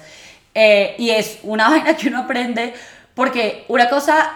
Eh, 0.53 0.95
y 0.99 1.09
es 1.09 1.39
una 1.43 1.69
vaina 1.71 1.95
que 1.97 2.09
uno 2.09 2.19
aprende 2.19 2.75
porque 3.15 3.65
una 3.69 3.89
cosa 3.89 4.31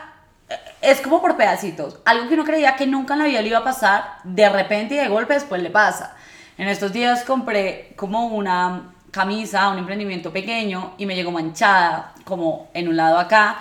eh, 0.49 0.55
es 0.81 0.99
como 1.01 1.21
por 1.21 1.37
pedacitos, 1.37 1.99
algo 2.05 2.27
que 2.27 2.33
uno 2.33 2.43
creía 2.43 2.75
que 2.75 2.87
nunca 2.87 3.13
en 3.13 3.19
la 3.19 3.25
vida 3.25 3.41
le 3.41 3.49
iba 3.49 3.59
a 3.59 3.63
pasar, 3.63 4.15
de 4.23 4.49
repente 4.49 4.95
y 4.95 4.97
de 4.97 5.09
golpe 5.09 5.35
después 5.35 5.61
le 5.61 5.69
pasa. 5.69 6.15
En 6.57 6.67
estos 6.67 6.91
días 6.91 7.23
compré 7.23 7.93
como 7.95 8.27
una 8.27 8.93
camisa, 9.11 9.69
un 9.69 9.79
emprendimiento 9.79 10.31
pequeño 10.31 10.93
y 10.97 11.05
me 11.05 11.15
llegó 11.15 11.31
manchada 11.31 12.13
como 12.23 12.69
en 12.73 12.87
un 12.87 12.97
lado 12.97 13.17
acá 13.17 13.59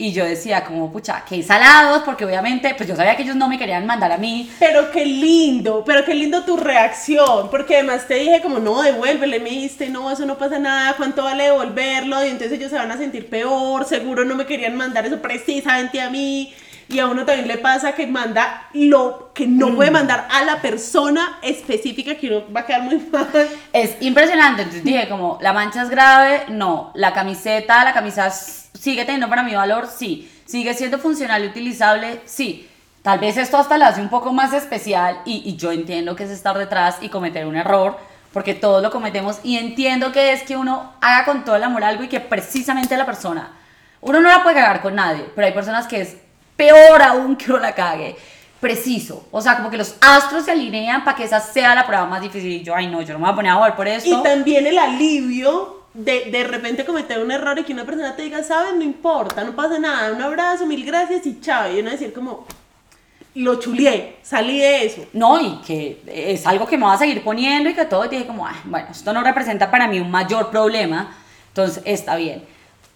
y 0.00 0.12
yo 0.14 0.24
decía 0.24 0.64
como, 0.64 0.90
pucha, 0.90 1.24
qué 1.28 1.42
salados, 1.42 2.02
porque 2.04 2.24
obviamente, 2.24 2.72
pues 2.74 2.88
yo 2.88 2.96
sabía 2.96 3.16
que 3.16 3.22
ellos 3.22 3.36
no 3.36 3.50
me 3.50 3.58
querían 3.58 3.84
mandar 3.84 4.10
a 4.10 4.16
mí. 4.16 4.50
Pero 4.58 4.90
qué 4.90 5.04
lindo, 5.04 5.84
pero 5.84 6.06
qué 6.06 6.14
lindo 6.14 6.42
tu 6.42 6.56
reacción, 6.56 7.50
porque 7.50 7.74
además 7.74 8.08
te 8.08 8.14
dije 8.14 8.40
como, 8.40 8.60
no, 8.60 8.80
devuélvele, 8.80 9.40
me 9.40 9.50
dijiste, 9.50 9.90
no, 9.90 10.10
eso 10.10 10.24
no 10.24 10.38
pasa 10.38 10.58
nada, 10.58 10.94
¿cuánto 10.96 11.24
vale 11.24 11.44
devolverlo? 11.44 12.24
Y 12.24 12.30
entonces 12.30 12.52
ellos 12.52 12.70
se 12.70 12.78
van 12.78 12.90
a 12.90 12.96
sentir 12.96 13.28
peor, 13.28 13.84
seguro 13.84 14.24
no 14.24 14.36
me 14.36 14.46
querían 14.46 14.74
mandar 14.74 15.04
eso 15.04 15.20
precisamente 15.20 16.00
a 16.00 16.08
mí. 16.08 16.54
Y 16.90 16.98
a 16.98 17.06
uno 17.06 17.24
también 17.24 17.46
le 17.46 17.56
pasa 17.56 17.92
que 17.92 18.04
manda 18.08 18.66
lo 18.72 19.30
que 19.32 19.46
no 19.46 19.76
puede 19.76 19.92
mandar 19.92 20.26
a 20.28 20.44
la 20.44 20.60
persona 20.60 21.38
específica 21.40 22.16
que 22.16 22.26
uno 22.26 22.52
va 22.52 22.60
a 22.60 22.66
quedar 22.66 22.82
muy 22.82 22.96
mal. 23.12 23.28
Es 23.72 23.96
impresionante, 24.00 24.62
entonces 24.62 24.82
dije 24.82 25.08
como, 25.08 25.38
la 25.40 25.52
mancha 25.52 25.82
es 25.82 25.88
grave, 25.88 26.46
no, 26.48 26.90
la 26.94 27.12
camiseta, 27.12 27.84
la 27.84 27.92
camisa 27.92 28.28
sigue 28.30 29.04
teniendo 29.04 29.28
para 29.28 29.44
mi 29.44 29.54
valor, 29.54 29.86
sí, 29.86 30.28
sigue 30.46 30.74
siendo 30.74 30.98
funcional 30.98 31.44
y 31.44 31.46
utilizable, 31.46 32.22
sí. 32.24 32.68
Tal 33.02 33.20
vez 33.20 33.36
esto 33.36 33.56
hasta 33.56 33.78
la 33.78 33.86
hace 33.86 34.00
un 34.00 34.10
poco 34.10 34.32
más 34.32 34.52
especial 34.52 35.20
y, 35.24 35.48
y 35.48 35.56
yo 35.56 35.70
entiendo 35.70 36.16
que 36.16 36.24
es 36.24 36.30
estar 36.30 36.58
detrás 36.58 36.96
y 37.00 37.08
cometer 37.08 37.46
un 37.46 37.54
error, 37.54 37.98
porque 38.32 38.54
todos 38.54 38.82
lo 38.82 38.90
cometemos 38.90 39.38
y 39.44 39.58
entiendo 39.58 40.10
que 40.10 40.32
es 40.32 40.42
que 40.42 40.56
uno 40.56 40.92
haga 41.00 41.24
con 41.24 41.44
todo 41.44 41.54
el 41.54 41.62
amor 41.62 41.84
algo 41.84 42.02
y 42.02 42.08
que 42.08 42.18
precisamente 42.18 42.96
la 42.96 43.06
persona, 43.06 43.52
uno 44.00 44.20
no 44.20 44.28
la 44.28 44.42
puede 44.42 44.56
cagar 44.56 44.82
con 44.82 44.96
nadie, 44.96 45.24
pero 45.36 45.46
hay 45.46 45.52
personas 45.52 45.86
que 45.86 46.00
es 46.00 46.16
peor 46.60 47.00
aún 47.00 47.36
que 47.36 47.50
uno 47.50 47.58
la 47.58 47.74
cague. 47.74 48.14
Preciso, 48.60 49.26
o 49.30 49.40
sea, 49.40 49.56
como 49.56 49.70
que 49.70 49.78
los 49.78 49.94
astros 50.02 50.44
se 50.44 50.50
alinean 50.50 51.02
para 51.02 51.16
que 51.16 51.24
esa 51.24 51.40
sea 51.40 51.74
la 51.74 51.86
prueba 51.86 52.04
más 52.04 52.20
difícil. 52.20 52.52
Y 52.52 52.62
yo, 52.62 52.74
ay, 52.76 52.88
no, 52.88 53.00
yo 53.00 53.14
no 53.14 53.18
me 53.18 53.24
voy 53.24 53.32
a 53.32 53.36
poner 53.36 53.52
a 53.52 53.54
jugar 53.54 53.76
por 53.76 53.88
esto. 53.88 54.20
Y 54.20 54.22
también 54.22 54.66
el 54.66 54.78
alivio 54.78 55.84
de 55.94 56.26
de 56.30 56.44
repente 56.44 56.84
cometer 56.84 57.18
un 57.18 57.30
error 57.30 57.58
y 57.58 57.64
que 57.64 57.72
una 57.72 57.84
persona 57.84 58.14
te 58.14 58.22
diga, 58.22 58.42
sabes, 58.44 58.74
no 58.74 58.82
importa, 58.82 59.42
no 59.42 59.56
pasa 59.56 59.78
nada, 59.78 60.12
un 60.12 60.20
abrazo, 60.20 60.66
mil 60.66 60.84
gracias 60.84 61.24
y 61.24 61.40
chao. 61.40 61.74
Y 61.74 61.80
uno 61.80 61.90
decir 61.90 62.12
como, 62.12 62.46
lo 63.36 63.54
chulié, 63.54 64.18
salí 64.22 64.58
de 64.58 64.84
eso. 64.84 65.06
No, 65.14 65.40
y 65.40 65.56
que 65.66 66.02
es 66.06 66.46
algo 66.46 66.66
que 66.66 66.76
me 66.76 66.84
va 66.84 66.92
a 66.92 66.98
seguir 66.98 67.24
poniendo 67.24 67.70
y 67.70 67.74
que 67.74 67.86
todo, 67.86 68.04
y 68.04 68.08
dije 68.08 68.26
como, 68.26 68.46
ay, 68.46 68.56
bueno, 68.64 68.88
esto 68.90 69.10
no 69.14 69.22
representa 69.22 69.70
para 69.70 69.88
mí 69.88 69.98
un 69.98 70.10
mayor 70.10 70.50
problema, 70.50 71.16
entonces 71.48 71.82
está 71.86 72.16
bien. 72.16 72.44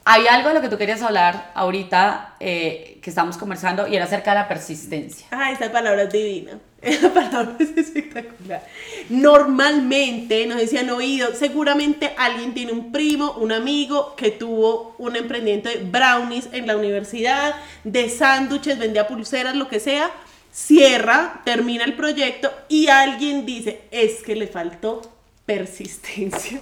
Hay 0.07 0.27
algo 0.27 0.49
de 0.49 0.55
lo 0.57 0.61
que 0.61 0.69
tú 0.69 0.77
querías 0.77 1.01
hablar 1.01 1.51
ahorita 1.55 2.35
eh, 2.39 2.99
que 3.01 3.09
estamos 3.09 3.39
conversando 3.39 3.89
y 3.89 3.97
era 3.97 4.05
acerca 4.05 4.33
de 4.33 4.41
la 4.41 4.49
persistencia. 4.49 5.27
Ah, 5.31 5.51
esa 5.51 5.73
palabra 5.73 6.03
es 6.03 6.13
divina. 6.13 6.59
Esa 6.85 7.15
palabra 7.15 7.57
es 7.59 7.75
espectacular. 7.79 8.63
Normalmente, 9.09 10.47
nos 10.47 10.59
decían 10.59 10.91
oído, 10.91 11.35
seguramente 11.35 12.13
alguien 12.19 12.53
tiene 12.53 12.73
un 12.73 12.93
primo, 12.93 13.33
un 13.39 13.53
amigo 13.53 14.15
que 14.17 14.31
tuvo 14.31 14.95
un 14.99 15.17
emprendimiento 15.17 15.71
de 15.71 15.77
brownies 15.77 16.51
en 16.53 16.67
la 16.67 16.77
universidad, 16.77 17.55
de 17.85 18.11
sándwiches, 18.11 18.79
vendía 18.79 19.07
pulseras, 19.07 19.57
lo 19.57 19.69
que 19.69 19.81
sea. 19.81 20.11
Cierra, 20.53 21.41
termina 21.47 21.85
el 21.85 21.95
proyecto 21.95 22.53
y 22.69 22.89
alguien 22.89 23.47
dice, 23.47 23.81
es 23.91 24.23
que 24.23 24.37
le 24.37 24.47
faltó 24.47 25.01
persistencia. 25.47 26.61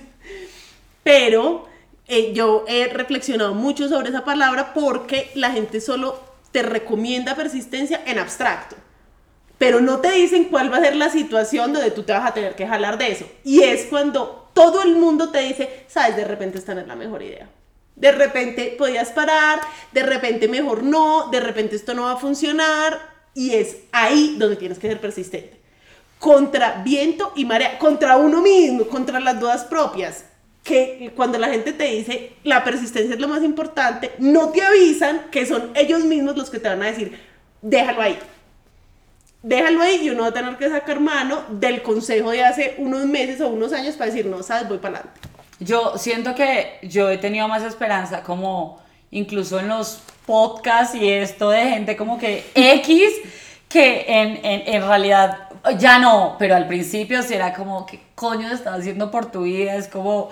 Pero 1.02 1.71
eh, 2.08 2.32
yo 2.32 2.64
he 2.66 2.88
reflexionado 2.88 3.54
mucho 3.54 3.88
sobre 3.88 4.08
esa 4.08 4.24
palabra 4.24 4.74
porque 4.74 5.30
la 5.34 5.50
gente 5.50 5.80
solo 5.80 6.18
te 6.50 6.62
recomienda 6.62 7.36
persistencia 7.36 8.02
en 8.06 8.18
abstracto, 8.18 8.76
pero 9.56 9.80
no 9.80 10.00
te 10.00 10.10
dicen 10.12 10.44
cuál 10.46 10.72
va 10.72 10.78
a 10.78 10.82
ser 10.82 10.96
la 10.96 11.10
situación 11.10 11.72
donde 11.72 11.90
tú 11.90 12.02
te 12.02 12.12
vas 12.12 12.28
a 12.28 12.34
tener 12.34 12.54
que 12.54 12.66
jalar 12.66 12.98
de 12.98 13.12
eso. 13.12 13.26
Y 13.44 13.62
es 13.62 13.86
cuando 13.86 14.50
todo 14.52 14.82
el 14.82 14.96
mundo 14.96 15.30
te 15.30 15.40
dice, 15.40 15.84
sabes, 15.88 16.16
de 16.16 16.24
repente 16.24 16.58
esta 16.58 16.74
no 16.74 16.80
es 16.80 16.86
la 16.86 16.96
mejor 16.96 17.22
idea. 17.22 17.48
De 17.94 18.10
repente 18.10 18.74
podías 18.76 19.10
parar, 19.10 19.60
de 19.92 20.02
repente 20.02 20.48
mejor 20.48 20.82
no, 20.82 21.28
de 21.30 21.40
repente 21.40 21.76
esto 21.76 21.94
no 21.94 22.02
va 22.02 22.12
a 22.12 22.16
funcionar. 22.16 23.12
Y 23.34 23.54
es 23.54 23.76
ahí 23.92 24.34
donde 24.38 24.56
tienes 24.56 24.78
que 24.78 24.88
ser 24.88 25.00
persistente. 25.00 25.60
Contra 26.18 26.82
viento 26.84 27.32
y 27.36 27.44
marea, 27.44 27.78
contra 27.78 28.16
uno 28.16 28.42
mismo, 28.42 28.86
contra 28.88 29.20
las 29.20 29.38
dudas 29.40 29.64
propias 29.64 30.24
que 30.62 31.12
cuando 31.16 31.38
la 31.38 31.48
gente 31.48 31.72
te 31.72 31.84
dice 31.84 32.34
la 32.44 32.62
persistencia 32.62 33.14
es 33.14 33.20
lo 33.20 33.28
más 33.28 33.42
importante, 33.42 34.12
no 34.18 34.50
te 34.50 34.62
avisan 34.62 35.26
que 35.30 35.44
son 35.44 35.70
ellos 35.74 36.04
mismos 36.04 36.36
los 36.36 36.50
que 36.50 36.58
te 36.58 36.68
van 36.68 36.82
a 36.82 36.86
decir, 36.86 37.18
déjalo 37.60 38.02
ahí. 38.02 38.18
Déjalo 39.42 39.82
ahí 39.82 40.02
y 40.04 40.10
uno 40.10 40.22
va 40.22 40.28
a 40.28 40.32
tener 40.32 40.56
que 40.56 40.68
sacar 40.68 41.00
mano 41.00 41.42
del 41.50 41.82
consejo 41.82 42.30
de 42.30 42.44
hace 42.44 42.76
unos 42.78 43.06
meses 43.06 43.40
o 43.40 43.48
unos 43.48 43.72
años 43.72 43.96
para 43.96 44.10
decir, 44.10 44.26
no, 44.26 44.42
sabes, 44.44 44.68
voy 44.68 44.78
para 44.78 44.98
adelante. 44.98 45.20
Yo 45.58 45.98
siento 45.98 46.34
que 46.34 46.78
yo 46.82 47.10
he 47.10 47.18
tenido 47.18 47.48
más 47.48 47.64
esperanza 47.64 48.22
como 48.22 48.80
incluso 49.10 49.58
en 49.58 49.68
los 49.68 50.00
podcasts 50.26 50.94
y 50.94 51.08
esto 51.08 51.50
de 51.50 51.70
gente 51.70 51.96
como 51.96 52.18
que 52.18 52.44
X, 52.54 53.10
que 53.68 54.04
en, 54.06 54.44
en, 54.44 54.74
en 54.74 54.82
realidad 54.86 55.48
ya 55.78 55.98
no, 55.98 56.36
pero 56.38 56.54
al 56.54 56.68
principio 56.68 57.22
sí 57.22 57.34
era 57.34 57.52
como, 57.52 57.84
¿qué 57.86 58.00
coño 58.14 58.50
estás 58.52 58.80
haciendo 58.80 59.10
por 59.10 59.30
tu 59.30 59.42
vida? 59.42 59.74
Es 59.74 59.88
como 59.88 60.30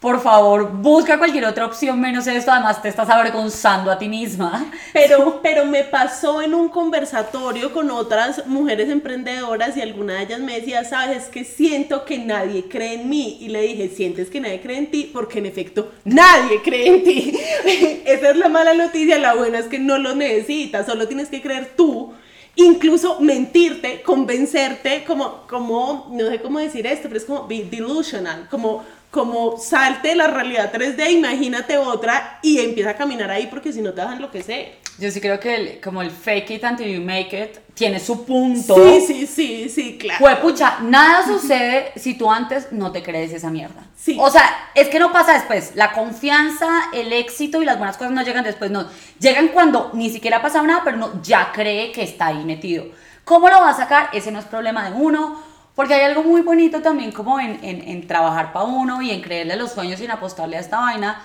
por 0.00 0.20
favor, 0.22 0.70
busca 0.70 1.18
cualquier 1.18 1.44
otra 1.44 1.66
opción 1.66 2.00
menos 2.00 2.26
esto, 2.28 2.52
además 2.52 2.80
te 2.80 2.88
estás 2.88 3.10
avergonzando 3.10 3.90
a 3.90 3.98
ti 3.98 4.08
misma. 4.08 4.70
Pero, 4.92 5.40
pero 5.42 5.64
me 5.64 5.84
pasó 5.84 6.42
en 6.42 6.54
un 6.54 6.68
conversatorio 6.68 7.72
con 7.72 7.90
otras 7.90 8.46
mujeres 8.46 8.88
emprendedoras 8.88 9.76
y 9.76 9.80
alguna 9.80 10.14
de 10.14 10.24
ellas 10.24 10.40
me 10.40 10.58
decía, 10.58 10.84
sabes, 10.84 11.24
es 11.24 11.28
que 11.28 11.44
siento 11.44 12.04
que 12.04 12.18
nadie 12.18 12.68
cree 12.68 12.94
en 12.94 13.08
mí. 13.08 13.38
Y 13.40 13.48
le 13.48 13.62
dije, 13.62 13.88
sientes 13.88 14.28
que 14.28 14.40
nadie 14.40 14.60
cree 14.60 14.78
en 14.78 14.90
ti, 14.90 15.10
porque 15.12 15.38
en 15.38 15.46
efecto 15.46 15.92
nadie 16.04 16.62
cree 16.62 16.88
en 16.88 17.04
ti. 17.04 17.38
Esa 18.06 18.30
es 18.30 18.36
la 18.36 18.48
mala 18.48 18.74
noticia, 18.74 19.18
la 19.18 19.34
buena 19.34 19.58
es 19.58 19.66
que 19.66 19.78
no 19.78 19.98
lo 19.98 20.14
necesitas, 20.14 20.86
solo 20.86 21.06
tienes 21.06 21.28
que 21.28 21.42
creer 21.42 21.72
tú 21.76 22.12
incluso 22.56 23.20
mentirte, 23.20 24.02
convencerte, 24.02 25.04
como, 25.06 25.46
como, 25.46 26.08
no 26.10 26.28
sé 26.28 26.40
cómo 26.40 26.58
decir 26.58 26.88
esto, 26.88 27.06
pero 27.06 27.18
es 27.18 27.24
como 27.24 27.46
be 27.46 27.64
delusional, 27.70 28.48
como 28.50 28.84
como 29.10 29.56
salte 29.58 30.08
de 30.08 30.16
la 30.16 30.26
realidad 30.26 30.70
3D, 30.72 31.12
imagínate 31.12 31.78
otra 31.78 32.38
y 32.42 32.58
empieza 32.58 32.90
a 32.90 32.96
caminar 32.96 33.30
ahí 33.30 33.46
porque 33.46 33.72
si 33.72 33.80
no 33.80 33.92
te 33.92 34.02
dejan 34.02 34.20
lo 34.20 34.30
que 34.30 34.42
sea. 34.42 34.68
Yo 34.98 35.10
sí 35.10 35.20
creo 35.20 35.38
que 35.38 35.54
el, 35.54 35.80
como 35.80 36.02
el 36.02 36.10
fake 36.10 36.50
it 36.50 36.64
until 36.64 36.86
you 36.86 37.00
make 37.00 37.40
it 37.40 37.58
tiene 37.72 38.00
su 38.00 38.26
punto. 38.26 38.74
Sí, 38.74 39.00
sí, 39.06 39.26
sí, 39.26 39.68
sí, 39.68 39.96
claro. 39.96 40.18
Pues 40.20 40.36
pucha, 40.38 40.80
nada 40.82 41.24
sucede 41.24 41.92
si 41.96 42.14
tú 42.14 42.30
antes 42.30 42.72
no 42.72 42.90
te 42.90 43.02
crees 43.02 43.32
esa 43.32 43.48
mierda. 43.48 43.84
Sí. 43.96 44.18
O 44.20 44.28
sea, 44.28 44.70
es 44.74 44.88
que 44.88 44.98
no 44.98 45.12
pasa 45.12 45.34
después. 45.34 45.72
La 45.76 45.92
confianza, 45.92 46.90
el 46.92 47.12
éxito 47.12 47.62
y 47.62 47.64
las 47.64 47.78
buenas 47.78 47.96
cosas 47.96 48.12
no 48.12 48.22
llegan 48.22 48.44
después, 48.44 48.70
no. 48.70 48.88
Llegan 49.20 49.48
cuando 49.48 49.92
ni 49.94 50.10
siquiera 50.10 50.38
ha 50.38 50.42
pasado 50.42 50.66
nada, 50.66 50.82
pero 50.84 50.96
uno 50.96 51.22
ya 51.22 51.52
cree 51.52 51.92
que 51.92 52.02
está 52.02 52.26
ahí 52.26 52.44
metido. 52.44 52.86
¿Cómo 53.24 53.48
lo 53.48 53.60
va 53.60 53.70
a 53.70 53.76
sacar? 53.76 54.10
Ese 54.12 54.32
no 54.32 54.40
es 54.40 54.46
problema 54.46 54.90
de 54.90 54.96
uno 54.96 55.47
porque 55.78 55.94
hay 55.94 56.00
algo 56.00 56.24
muy 56.24 56.40
bonito 56.40 56.82
también 56.82 57.12
como 57.12 57.38
en, 57.38 57.60
en, 57.62 58.04
trabajar 58.08 58.52
para 58.52 58.64
uno 58.64 59.00
y 59.00 59.12
en 59.12 59.20
creerle 59.20 59.52
a 59.52 59.56
los 59.56 59.70
sueños 59.70 60.00
y 60.00 60.06
en 60.06 60.10
apostarle 60.10 60.56
a 60.56 60.60
esta 60.60 60.80
vaina. 60.80 61.22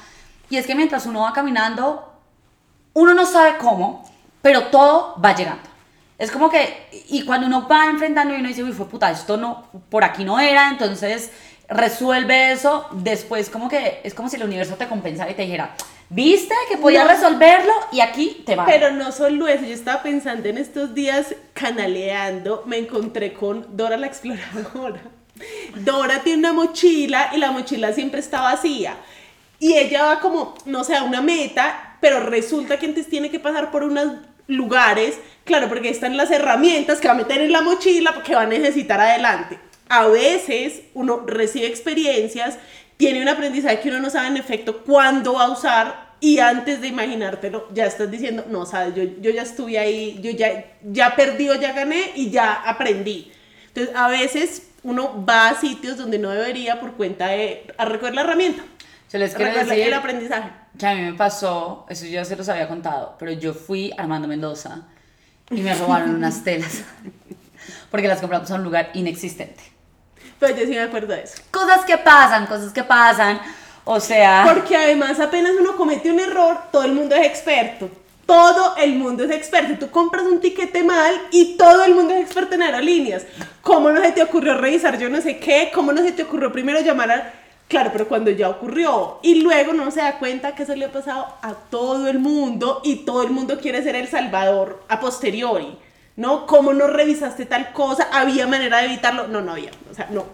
Y 0.47 0.57
es 0.57 0.67
que 0.67 0.75
mientras 0.75 1.07
uno 1.07 1.21
va 1.21 1.33
caminando, 1.33 2.13
uno 2.93 3.15
no 3.15 3.25
sabe 3.25 3.57
cómo, 3.57 4.07
pero 4.43 4.67
todo 4.67 5.19
va 5.19 5.33
llegando. 5.33 5.63
Es 6.19 6.29
como 6.29 6.51
que, 6.51 6.87
y 7.09 7.25
cuando 7.25 7.47
uno 7.47 7.67
va 7.67 7.87
enfrentando 7.87 8.35
y 8.35 8.41
uno 8.41 8.47
dice, 8.47 8.63
uy, 8.63 8.73
fue 8.73 8.85
puta, 8.87 9.09
esto 9.09 9.37
no, 9.37 9.63
por 9.89 10.03
aquí 10.03 10.23
no 10.23 10.39
era, 10.39 10.69
entonces 10.69 11.31
resuelve 11.73 12.51
eso, 12.51 12.87
después 12.91 13.49
como 13.49 13.67
que 13.67 13.99
es 14.03 14.13
como 14.13 14.29
si 14.29 14.35
el 14.35 14.43
universo 14.43 14.75
te 14.75 14.87
compensara 14.87 15.31
y 15.31 15.33
te 15.33 15.41
dijera, 15.41 15.75
viste 16.09 16.53
que 16.69 16.77
podía 16.77 17.05
resolverlo 17.05 17.73
y 17.91 18.01
aquí 18.01 18.43
te 18.45 18.55
va. 18.55 18.65
Pero 18.65 18.91
no 18.91 19.11
solo 19.11 19.47
eso, 19.47 19.65
yo 19.65 19.73
estaba 19.73 20.03
pensando 20.03 20.47
en 20.47 20.57
estos 20.57 20.93
días 20.93 21.35
canaleando, 21.53 22.63
me 22.65 22.77
encontré 22.77 23.33
con 23.33 23.75
Dora 23.75 23.97
la 23.97 24.07
exploradora. 24.07 25.01
Dora 25.75 26.21
tiene 26.23 26.39
una 26.39 26.53
mochila 26.53 27.31
y 27.33 27.37
la 27.37 27.51
mochila 27.51 27.91
siempre 27.91 28.19
está 28.19 28.41
vacía. 28.41 28.95
Y 29.59 29.73
ella 29.73 30.03
va 30.03 30.19
como, 30.19 30.55
no 30.65 30.83
sé, 30.83 30.95
a 30.95 31.03
una 31.03 31.21
meta, 31.21 31.97
pero 32.01 32.19
resulta 32.19 32.77
que 32.77 32.85
antes 32.85 33.07
tiene 33.07 33.31
que 33.31 33.39
pasar 33.39 33.71
por 33.71 33.83
unos 33.83 34.13
lugares, 34.47 35.17
claro, 35.45 35.69
porque 35.69 35.89
están 35.89 36.17
las 36.17 36.29
herramientas 36.29 36.99
que 36.99 37.07
va 37.07 37.13
a 37.13 37.17
meter 37.17 37.41
en 37.41 37.51
la 37.51 37.61
mochila 37.61 38.21
que 38.23 38.35
va 38.35 38.41
a 38.41 38.45
necesitar 38.45 38.99
adelante 38.99 39.57
a 39.89 40.07
veces 40.07 40.83
uno 40.93 41.23
recibe 41.25 41.67
experiencias, 41.67 42.57
tiene 42.97 43.21
un 43.21 43.29
aprendizaje 43.29 43.79
que 43.79 43.89
uno 43.89 43.99
no 43.99 44.09
sabe 44.09 44.27
en 44.27 44.37
efecto 44.37 44.83
cuándo 44.83 45.33
va 45.33 45.45
a 45.45 45.51
usar 45.51 46.13
y 46.23 46.39
antes 46.39 46.79
de 46.79 46.87
imaginártelo 46.87 47.67
ya 47.73 47.85
estás 47.85 48.09
diciendo, 48.09 48.45
no, 48.49 48.65
sabes, 48.65 48.95
yo, 48.95 49.03
yo 49.19 49.29
ya 49.29 49.41
estuve 49.41 49.77
ahí, 49.77 50.19
yo 50.21 50.31
ya, 50.31 50.77
ya 50.81 51.15
perdí 51.17 51.49
o 51.49 51.55
ya 51.55 51.73
gané 51.73 52.11
y 52.15 52.29
ya 52.29 52.53
aprendí. 52.53 53.29
Entonces, 53.67 53.93
a 53.93 54.07
veces 54.07 54.69
uno 54.83 55.25
va 55.25 55.49
a 55.49 55.59
sitios 55.59 55.97
donde 55.97 56.19
no 56.19 56.29
debería 56.29 56.79
por 56.79 56.93
cuenta 56.93 57.27
de 57.27 57.67
a 57.77 57.83
recoger 57.83 58.15
la 58.15 58.21
herramienta. 58.21 58.63
Se 59.09 59.19
les 59.19 59.35
quiere 59.35 59.51
decir 59.51 59.79
el 59.79 59.93
aprendizaje. 59.93 60.49
Que 60.79 60.87
a 60.87 60.95
mí 60.95 61.01
me 61.01 61.13
pasó, 61.13 61.85
eso 61.89 62.05
ya 62.05 62.23
se 62.23 62.37
los 62.37 62.47
había 62.47 62.69
contado, 62.69 63.17
pero 63.19 63.33
yo 63.33 63.53
fui 63.53 63.91
a 63.91 64.03
Armando 64.03 64.27
Mendoza 64.27 64.87
y 65.51 65.61
me 65.61 65.75
robaron 65.75 66.15
unas 66.15 66.43
telas 66.45 66.83
porque 67.91 68.07
las 68.07 68.21
compramos 68.21 68.49
a 68.49 68.55
un 68.55 68.63
lugar 68.63 68.91
inexistente. 68.93 69.72
Pero 70.43 70.57
yo 70.57 70.65
sí 70.65 70.71
me 70.71 70.81
acuerdo 70.81 71.13
de 71.13 71.23
eso. 71.23 71.41
Cosas 71.51 71.85
que 71.85 71.97
pasan, 71.97 72.47
cosas 72.47 72.73
que 72.73 72.83
pasan. 72.83 73.39
O 73.85 73.97
sea. 74.01 74.43
Porque 74.53 74.75
además 74.75 75.17
apenas 75.21 75.53
uno 75.57 75.77
comete 75.77 76.11
un 76.11 76.19
error, 76.19 76.57
todo 76.69 76.83
el 76.83 76.91
mundo 76.91 77.15
es 77.15 77.25
experto. 77.25 77.89
Todo 78.25 78.75
el 78.75 78.95
mundo 78.95 79.23
es 79.23 79.31
experto. 79.31 79.85
Tú 79.85 79.89
compras 79.89 80.23
un 80.23 80.41
tiquete 80.41 80.83
mal 80.83 81.13
y 81.31 81.55
todo 81.55 81.85
el 81.85 81.95
mundo 81.95 82.13
es 82.13 82.23
experto 82.25 82.55
en 82.55 82.63
aerolíneas. 82.63 83.23
¿Cómo 83.61 83.89
no 83.91 84.01
se 84.01 84.11
te 84.11 84.21
ocurrió 84.21 84.57
revisar 84.57 84.99
yo 84.99 85.09
no 85.09 85.21
sé 85.21 85.39
qué? 85.39 85.71
¿Cómo 85.73 85.93
no 85.93 86.01
se 86.01 86.11
te 86.11 86.23
ocurrió 86.23 86.51
primero 86.51 86.81
llamar 86.81 87.11
a... 87.11 87.33
Claro, 87.69 87.91
pero 87.93 88.09
cuando 88.09 88.29
ya 88.29 88.49
ocurrió 88.49 89.19
y 89.21 89.35
luego 89.35 89.71
no 89.71 89.91
se 89.91 90.01
da 90.01 90.19
cuenta 90.19 90.55
que 90.55 90.63
eso 90.63 90.75
le 90.75 90.85
ha 90.85 90.91
pasado 90.91 91.37
a 91.41 91.53
todo 91.53 92.09
el 92.09 92.19
mundo 92.19 92.81
y 92.83 93.05
todo 93.05 93.23
el 93.23 93.29
mundo 93.29 93.59
quiere 93.61 93.81
ser 93.81 93.95
el 93.95 94.09
salvador 94.09 94.83
a 94.89 94.99
posteriori, 94.99 95.77
¿no? 96.15 96.45
¿Cómo 96.45 96.73
no 96.73 96.87
revisaste 96.87 97.45
tal 97.45 97.71
cosa? 97.73 98.07
¿Había 98.11 98.47
manera 98.47 98.77
de 98.77 98.85
evitarlo? 98.85 99.27
No, 99.27 99.41
no 99.41 99.53
había. 99.53 99.71
O 99.91 99.93
sea, 99.93 100.07
no. 100.09 100.25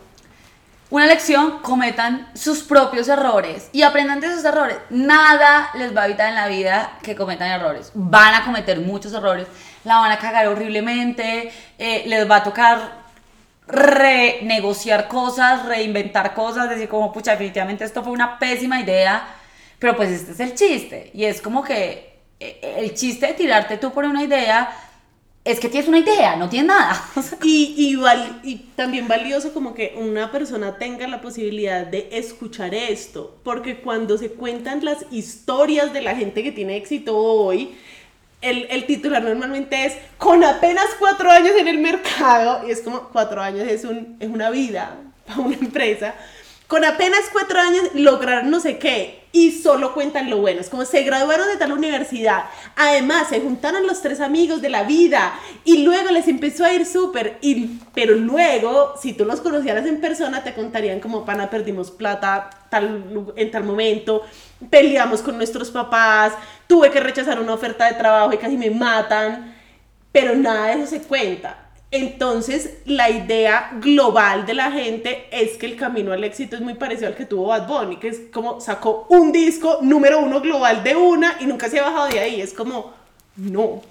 Una 0.91 1.05
lección, 1.05 1.59
cometan 1.59 2.31
sus 2.33 2.63
propios 2.63 3.07
errores 3.09 3.69
y 3.71 3.83
aprendan 3.83 4.19
de 4.19 4.27
esos 4.27 4.43
errores. 4.43 4.77
Nada 4.89 5.69
les 5.75 5.95
va 5.95 6.01
a 6.01 6.05
evitar 6.07 6.29
en 6.29 6.35
la 6.35 6.47
vida 6.47 6.97
que 7.03 7.15
cometan 7.15 7.51
errores. 7.51 7.91
Van 7.93 8.33
a 8.33 8.43
cometer 8.43 8.79
muchos 8.79 9.13
errores, 9.13 9.45
la 9.83 9.97
van 9.97 10.11
a 10.11 10.17
cagar 10.17 10.47
horriblemente, 10.47 11.51
eh, 11.77 12.03
les 12.07 12.29
va 12.29 12.37
a 12.37 12.43
tocar 12.43 12.99
renegociar 13.67 15.07
cosas, 15.07 15.67
reinventar 15.67 16.33
cosas, 16.33 16.71
decir 16.71 16.89
como, 16.89 17.13
pucha, 17.13 17.31
definitivamente 17.31 17.83
esto 17.83 18.03
fue 18.03 18.11
una 18.11 18.39
pésima 18.39 18.81
idea, 18.81 19.27
pero 19.77 19.95
pues 19.95 20.09
este 20.09 20.31
es 20.31 20.39
el 20.39 20.55
chiste. 20.55 21.11
Y 21.13 21.25
es 21.25 21.39
como 21.39 21.63
que 21.63 22.19
eh, 22.39 22.77
el 22.79 22.95
chiste 22.95 23.27
de 23.27 23.33
tirarte 23.33 23.77
tú 23.77 23.91
por 23.91 24.05
una 24.05 24.23
idea 24.23 24.71
es 25.45 25.59
que 25.59 25.69
tienes 25.69 25.87
una 25.87 25.99
idea, 25.99 26.35
no 26.35 26.49
tienes 26.49 26.67
nada. 26.67 27.01
y, 27.43 27.73
y, 27.77 27.95
val, 27.95 28.41
y 28.43 28.57
también 28.75 29.07
valioso 29.07 29.53
como 29.53 29.73
que 29.73 29.95
una 29.97 30.31
persona 30.31 30.77
tenga 30.77 31.07
la 31.07 31.21
posibilidad 31.21 31.85
de 31.85 32.09
escuchar 32.11 32.73
esto, 32.75 33.39
porque 33.43 33.79
cuando 33.79 34.17
se 34.17 34.31
cuentan 34.31 34.83
las 34.83 35.05
historias 35.11 35.93
de 35.93 36.01
la 36.01 36.15
gente 36.15 36.43
que 36.43 36.51
tiene 36.51 36.77
éxito 36.77 37.17
hoy, 37.17 37.75
el, 38.41 38.67
el, 38.69 38.85
titular 38.85 39.21
normalmente 39.21 39.85
es 39.85 39.97
con 40.17 40.43
apenas 40.43 40.85
cuatro 40.97 41.29
años 41.29 41.53
en 41.57 41.67
el 41.67 41.79
mercado, 41.79 42.67
y 42.67 42.71
es 42.71 42.81
como 42.81 43.09
cuatro 43.09 43.41
años 43.41 43.67
es, 43.67 43.83
un, 43.83 44.17
es 44.19 44.29
una 44.29 44.49
vida 44.49 44.97
para 45.25 45.41
una 45.41 45.55
empresa, 45.55 46.15
con 46.69 46.85
apenas 46.85 47.21
cuatro 47.33 47.59
años 47.59 47.83
lograron 47.95 48.51
no 48.51 48.59
sé 48.59 48.77
qué 48.77 49.23
y 49.31 49.51
solo 49.53 49.95
cuentan 49.95 50.29
lo 50.29 50.37
bueno. 50.37 50.61
Es 50.61 50.69
como 50.69 50.85
se 50.85 51.01
graduaron 51.01 51.47
de 51.47 51.57
tal 51.57 51.71
universidad. 51.71 52.43
Además, 52.75 53.29
se 53.29 53.41
juntaron 53.41 53.87
los 53.87 54.03
tres 54.03 54.19
amigos 54.19 54.61
de 54.61 54.69
la 54.69 54.83
vida 54.83 55.33
y 55.65 55.83
luego 55.83 56.11
les 56.11 56.27
empezó 56.27 56.63
a 56.65 56.71
ir 56.71 56.85
súper. 56.85 57.39
Pero 57.95 58.13
luego, 58.13 58.93
si 59.01 59.13
tú 59.13 59.25
los 59.25 59.41
conocieras 59.41 59.87
en 59.87 59.99
persona, 59.99 60.43
te 60.43 60.53
contarían 60.53 60.99
como, 60.99 61.25
pana, 61.25 61.49
perdimos 61.49 61.89
plata 61.89 62.51
tal, 62.69 63.33
en 63.35 63.49
tal 63.49 63.63
momento, 63.63 64.21
peleamos 64.69 65.23
con 65.23 65.37
nuestros 65.37 65.71
papás, 65.71 66.33
tuve 66.67 66.91
que 66.91 66.99
rechazar 66.99 67.39
una 67.39 67.55
oferta 67.55 67.87
de 67.87 67.95
trabajo 67.95 68.31
y 68.31 68.37
casi 68.37 68.57
me 68.57 68.69
matan. 68.69 69.55
Pero 70.11 70.35
nada 70.35 70.67
de 70.67 70.83
eso 70.83 70.85
se 70.85 71.01
cuenta. 71.01 71.68
Entonces, 71.91 72.77
la 72.85 73.09
idea 73.09 73.71
global 73.81 74.45
de 74.45 74.53
la 74.53 74.71
gente 74.71 75.27
es 75.31 75.57
que 75.57 75.65
el 75.65 75.75
camino 75.75 76.13
al 76.13 76.23
éxito 76.23 76.55
es 76.55 76.61
muy 76.61 76.75
parecido 76.75 77.07
al 77.07 77.15
que 77.15 77.25
tuvo 77.25 77.47
Bad 77.47 77.67
Bunny, 77.67 77.97
que 77.97 78.09
es 78.09 78.21
como 78.31 78.61
sacó 78.61 79.07
un 79.09 79.31
disco 79.31 79.79
número 79.81 80.19
uno 80.19 80.39
global 80.39 80.83
de 80.83 80.95
una 80.95 81.37
y 81.39 81.47
nunca 81.47 81.67
se 81.67 81.79
ha 81.79 81.83
bajado 81.83 82.09
de 82.09 82.19
ahí. 82.19 82.41
Es 82.41 82.53
como, 82.53 82.93
no. 83.35 83.81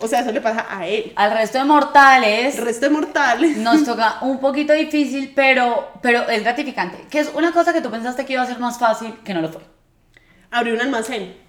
O 0.00 0.06
sea, 0.06 0.20
eso 0.20 0.30
le 0.30 0.42
pasa 0.42 0.66
a 0.68 0.86
él. 0.86 1.12
Al 1.16 1.32
resto 1.32 1.58
de 1.58 1.64
mortales. 1.64 2.58
El 2.58 2.64
resto 2.64 2.86
de 2.86 2.90
mortales. 2.90 3.56
Nos 3.56 3.82
toca 3.86 4.18
un 4.20 4.38
poquito 4.40 4.74
difícil, 4.74 5.32
pero, 5.34 5.88
pero 6.02 6.28
es 6.28 6.42
gratificante. 6.42 7.06
Que 7.10 7.20
es 7.20 7.32
una 7.34 7.52
cosa 7.52 7.72
que 7.72 7.80
tú 7.80 7.90
pensaste 7.90 8.26
que 8.26 8.34
iba 8.34 8.42
a 8.42 8.46
ser 8.46 8.58
más 8.58 8.78
fácil, 8.78 9.14
que 9.24 9.32
no 9.32 9.40
lo 9.40 9.48
fue. 9.48 9.62
Abrir 10.50 10.74
un 10.74 10.82
almacén. 10.82 11.47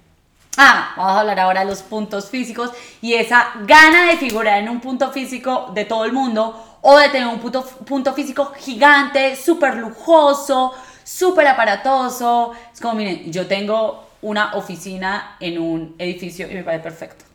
Ah, 0.58 0.94
vamos 0.98 1.14
a 1.14 1.20
hablar 1.22 1.40
ahora 1.40 1.62
de 1.62 1.68
los 1.68 1.82
puntos 1.82 2.30
físicos 2.30 2.72
y 3.02 3.14
esa 3.14 3.52
gana 3.66 4.08
de 4.08 4.18
figurar 4.18 4.60
en 4.60 4.70
un 4.70 4.80
punto 4.80 5.12
físico 5.12 5.72
de 5.74 5.86
todo 5.86 6.06
el 6.06 6.12
mundo 6.12 6.80
o 6.82 6.98
de 6.98 7.10
tener 7.10 7.28
un 7.28 7.40
punto, 7.40 7.64
punto 7.64 8.14
físico 8.14 8.52
gigante, 8.58 9.36
súper 9.36 9.76
lujoso, 9.76 10.74
súper 11.04 11.48
aparatoso. 11.48 12.54
Es 12.74 12.80
como, 12.80 12.96
miren, 12.96 13.32
yo 13.32 13.48
tengo 13.48 14.10
una 14.22 14.56
oficina 14.56 15.38
en 15.40 15.60
un 15.60 15.96
edificio 15.98 16.50
y 16.50 16.56
me 16.56 16.64
parece 16.64 16.84
perfecto. 16.84 17.26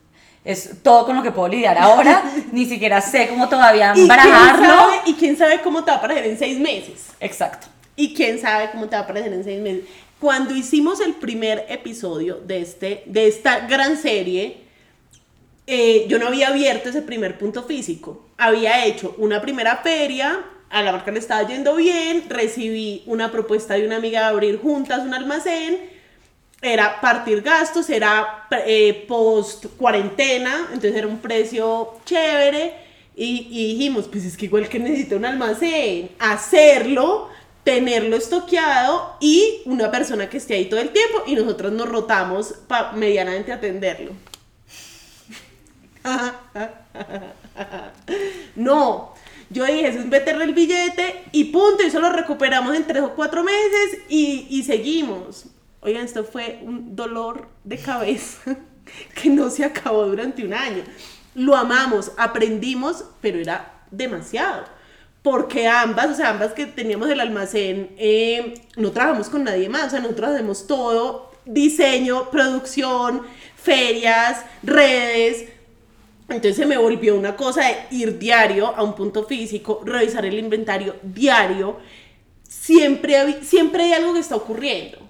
Es 0.43 0.83
todo 0.83 1.07
con 1.07 1.15
lo 1.15 1.23
que 1.23 1.31
puedo 1.31 1.47
lidiar 1.47 1.77
ahora. 1.77 2.23
Ni 2.51 2.65
siquiera 2.65 3.01
sé 3.01 3.27
cómo 3.27 3.49
todavía 3.49 3.93
barajarlo. 4.07 5.01
¿Y 5.05 5.15
quién 5.15 5.35
sabe 5.35 5.61
cómo 5.61 5.83
te 5.83 5.91
va 5.91 5.97
a 5.97 6.01
parecer 6.01 6.25
en 6.25 6.37
seis 6.37 6.59
meses? 6.59 7.07
Exacto. 7.19 7.67
Y 7.95 8.13
quién 8.13 8.39
sabe 8.39 8.69
cómo 8.71 8.87
te 8.87 8.95
va 8.95 9.03
a 9.03 9.07
parecer 9.07 9.33
en 9.33 9.43
seis 9.43 9.61
meses. 9.61 9.85
Cuando 10.25 10.55
hicimos 10.55 11.01
el 11.01 11.13
primer 11.13 11.67
episodio 11.69 12.41
de, 12.43 12.59
este, 12.59 13.03
de 13.05 13.27
esta 13.27 13.67
gran 13.67 13.95
serie, 13.95 14.57
eh, 15.67 16.07
yo 16.09 16.17
no 16.17 16.25
había 16.25 16.47
abierto 16.47 16.89
ese 16.89 17.03
primer 17.03 17.37
punto 17.37 17.61
físico. 17.61 18.25
Había 18.35 18.87
hecho 18.87 19.13
una 19.19 19.39
primera 19.39 19.77
feria, 19.83 20.43
a 20.71 20.81
la 20.81 20.93
marca 20.93 21.11
le 21.11 21.19
estaba 21.19 21.47
yendo 21.47 21.75
bien, 21.75 22.23
recibí 22.27 23.03
una 23.05 23.31
propuesta 23.31 23.75
de 23.75 23.85
una 23.85 23.97
amiga 23.97 24.21
de 24.21 24.25
abrir 24.25 24.59
juntas 24.59 25.01
un 25.01 25.13
almacén, 25.13 25.91
era 26.59 26.99
partir 27.01 27.43
gastos, 27.43 27.87
era 27.91 28.47
eh, 28.65 29.05
post 29.07 29.67
cuarentena, 29.77 30.69
entonces 30.73 30.95
era 30.95 31.05
un 31.05 31.19
precio 31.19 31.99
chévere 32.03 32.73
y, 33.15 33.47
y 33.51 33.75
dijimos, 33.75 34.07
pues 34.11 34.25
es 34.25 34.35
que 34.35 34.45
igual 34.45 34.67
que 34.69 34.79
necesito 34.79 35.17
un 35.17 35.25
almacén, 35.25 36.09
hacerlo 36.17 37.29
tenerlo 37.65 38.15
estoqueado 38.15 39.17
y 39.19 39.61
una 39.65 39.91
persona 39.91 40.29
que 40.29 40.37
esté 40.37 40.53
ahí 40.53 40.69
todo 40.69 40.79
el 40.79 40.91
tiempo 40.91 41.23
y 41.25 41.35
nosotros 41.35 41.73
nos 41.73 41.89
rotamos 41.89 42.53
para 42.67 42.93
medianamente 42.93 43.51
atenderlo. 43.51 44.13
no, 48.55 49.15
yo 49.49 49.65
dije, 49.65 49.87
eso 49.87 49.99
es 49.99 50.05
meterle 50.05 50.45
el 50.45 50.53
billete 50.53 51.23
y 51.31 51.45
punto, 51.45 51.81
y 51.81 51.87
eso 51.87 51.99
lo 51.99 52.11
recuperamos 52.11 52.75
en 52.75 52.85
tres 52.85 53.01
o 53.01 53.15
cuatro 53.15 53.43
meses 53.43 53.97
y, 54.09 54.45
y 54.51 54.61
seguimos. 54.61 55.47
Oigan, 55.81 56.05
esto 56.05 56.23
fue 56.23 56.59
un 56.61 56.95
dolor 56.95 57.47
de 57.63 57.79
cabeza 57.79 58.43
que 59.19 59.29
no 59.29 59.49
se 59.49 59.65
acabó 59.65 60.05
durante 60.05 60.45
un 60.45 60.53
año. 60.53 60.83
Lo 61.33 61.55
amamos, 61.55 62.11
aprendimos, 62.15 63.05
pero 63.21 63.39
era 63.39 63.81
demasiado 63.89 64.74
porque 65.25 65.67
ambas, 65.67 66.11
o 66.11 66.13
sea, 66.13 66.29
ambas 66.29 66.53
que 66.53 66.67
teníamos 66.67 67.09
el 67.09 67.19
almacén, 67.19 67.89
eh, 67.97 68.61
no 68.75 68.91
trabajamos 68.91 69.27
con 69.27 69.43
nadie 69.43 69.67
más, 69.69 69.87
o 69.87 69.89
sea, 69.89 69.99
nosotros 69.99 70.29
hacemos 70.29 70.67
todo, 70.67 71.31
diseño, 71.45 72.29
producción, 72.29 73.23
ferias, 73.55 74.45
redes. 74.61 75.45
Entonces 76.29 76.57
se 76.57 76.67
me 76.67 76.77
volvió 76.77 77.15
una 77.15 77.35
cosa 77.35 77.63
de 77.65 77.75
ir 77.89 78.19
diario 78.19 78.67
a 78.67 78.83
un 78.83 78.93
punto 78.93 79.25
físico, 79.25 79.81
revisar 79.83 80.27
el 80.27 80.37
inventario 80.37 80.97
diario. 81.01 81.77
Siempre, 82.47 83.41
siempre 83.41 83.85
hay 83.85 83.93
algo 83.93 84.13
que 84.13 84.19
está 84.19 84.35
ocurriendo. 84.35 85.04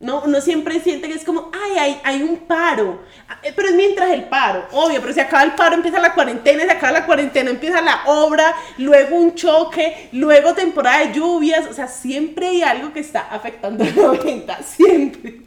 No, 0.00 0.22
uno 0.22 0.40
siempre 0.40 0.78
siente 0.78 1.08
que 1.08 1.14
es 1.14 1.24
como, 1.24 1.50
ay, 1.52 1.78
hay, 1.78 2.00
hay 2.04 2.22
un 2.22 2.36
paro. 2.36 3.02
Eh, 3.42 3.52
pero 3.54 3.68
es 3.68 3.74
mientras 3.74 4.10
el 4.10 4.24
paro, 4.24 4.64
obvio, 4.70 5.00
pero 5.00 5.12
si 5.12 5.18
acaba 5.18 5.42
el 5.42 5.52
paro 5.52 5.74
empieza 5.74 5.98
la 5.98 6.14
cuarentena, 6.14 6.62
si 6.62 6.70
acaba 6.70 6.92
la 6.92 7.06
cuarentena 7.06 7.50
empieza 7.50 7.80
la 7.80 8.02
obra, 8.06 8.54
luego 8.78 9.16
un 9.16 9.34
choque, 9.34 10.08
luego 10.12 10.54
temporada 10.54 10.98
de 11.00 11.12
lluvias, 11.14 11.66
o 11.66 11.72
sea, 11.72 11.88
siempre 11.88 12.46
hay 12.46 12.62
algo 12.62 12.92
que 12.92 13.00
está 13.00 13.28
afectando 13.30 13.84
la 13.84 14.10
venta, 14.22 14.62
siempre. 14.62 15.40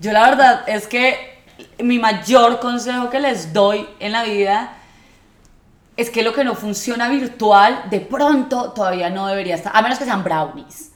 Yo 0.00 0.12
la 0.12 0.30
verdad 0.30 0.68
es 0.68 0.88
que 0.88 1.38
mi 1.78 2.00
mayor 2.00 2.58
consejo 2.58 3.10
que 3.10 3.20
les 3.20 3.52
doy 3.52 3.86
en 4.00 4.12
la 4.12 4.24
vida 4.24 4.76
es 5.96 6.10
que 6.10 6.22
lo 6.22 6.32
que 6.32 6.42
no 6.42 6.56
funciona 6.56 7.08
virtual, 7.08 7.84
de 7.90 8.00
pronto 8.00 8.72
todavía 8.72 9.08
no 9.08 9.28
debería 9.28 9.54
estar, 9.54 9.76
a 9.76 9.82
menos 9.82 9.98
que 9.98 10.04
sean 10.04 10.24
brownies. 10.24 10.90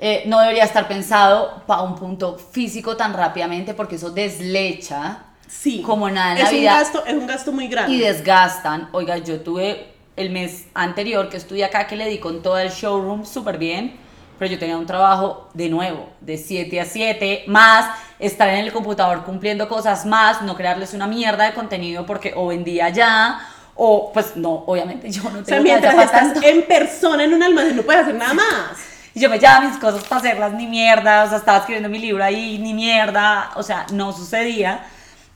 Eh, 0.00 0.22
no 0.26 0.38
debería 0.40 0.64
estar 0.64 0.86
pensado 0.86 1.62
para 1.66 1.82
un 1.82 1.96
punto 1.96 2.38
físico 2.38 2.96
tan 2.96 3.12
rápidamente 3.14 3.74
porque 3.74 3.96
eso 3.96 4.10
deslecha 4.10 5.24
sí, 5.48 5.82
como 5.82 6.08
nada 6.08 6.32
en 6.32 6.38
es 6.38 6.44
la 6.44 6.50
un 6.50 6.56
vida. 6.56 6.74
Gasto, 6.74 7.04
es 7.04 7.14
un 7.14 7.26
gasto 7.26 7.52
muy 7.52 7.66
grande. 7.66 7.96
Y 7.96 7.98
desgastan. 7.98 8.88
Oiga, 8.92 9.18
yo 9.18 9.40
tuve 9.40 9.92
el 10.14 10.30
mes 10.30 10.66
anterior 10.74 11.28
que 11.28 11.36
estuve 11.36 11.64
acá 11.64 11.86
que 11.86 11.96
le 11.96 12.08
di 12.08 12.18
con 12.18 12.42
todo 12.42 12.58
el 12.58 12.70
showroom 12.70 13.24
súper 13.24 13.58
bien, 13.58 13.96
pero 14.38 14.52
yo 14.52 14.58
tenía 14.58 14.76
un 14.76 14.86
trabajo 14.86 15.48
de 15.54 15.68
nuevo, 15.68 16.10
de 16.20 16.38
7 16.38 16.80
a 16.80 16.84
7, 16.84 17.44
más 17.48 17.90
estar 18.20 18.48
en 18.48 18.56
el 18.56 18.72
computador 18.72 19.24
cumpliendo 19.24 19.68
cosas 19.68 20.06
más, 20.06 20.42
no 20.42 20.56
crearles 20.56 20.94
una 20.94 21.08
mierda 21.08 21.44
de 21.44 21.54
contenido 21.54 22.06
porque 22.06 22.34
o 22.36 22.48
vendía 22.48 22.88
ya 22.90 23.40
o 23.74 24.12
pues 24.12 24.36
no, 24.36 24.64
obviamente 24.66 25.10
yo 25.10 25.22
no 25.24 25.30
tengo 25.30 25.42
o 25.42 25.44
sea, 25.44 25.60
mientras 25.60 25.94
estás 25.94 26.42
en 26.42 26.62
persona 26.66 27.24
en 27.24 27.34
un 27.34 27.42
almacén 27.42 27.76
no 27.76 27.82
puedes 27.82 28.02
hacer 28.02 28.14
nada 28.14 28.34
más. 28.34 28.97
Y 29.18 29.20
yo 29.20 29.28
me 29.28 29.40
llevaba 29.40 29.66
mis 29.68 29.78
cosas 29.78 30.04
para 30.04 30.20
hacerlas 30.20 30.52
ni 30.52 30.68
mierda, 30.68 31.24
o 31.24 31.28
sea, 31.28 31.38
estaba 31.38 31.58
escribiendo 31.58 31.88
mi 31.88 31.98
libro 31.98 32.22
ahí 32.22 32.56
ni 32.58 32.72
mierda, 32.72 33.50
o 33.56 33.64
sea, 33.64 33.84
no 33.92 34.12
sucedía. 34.12 34.86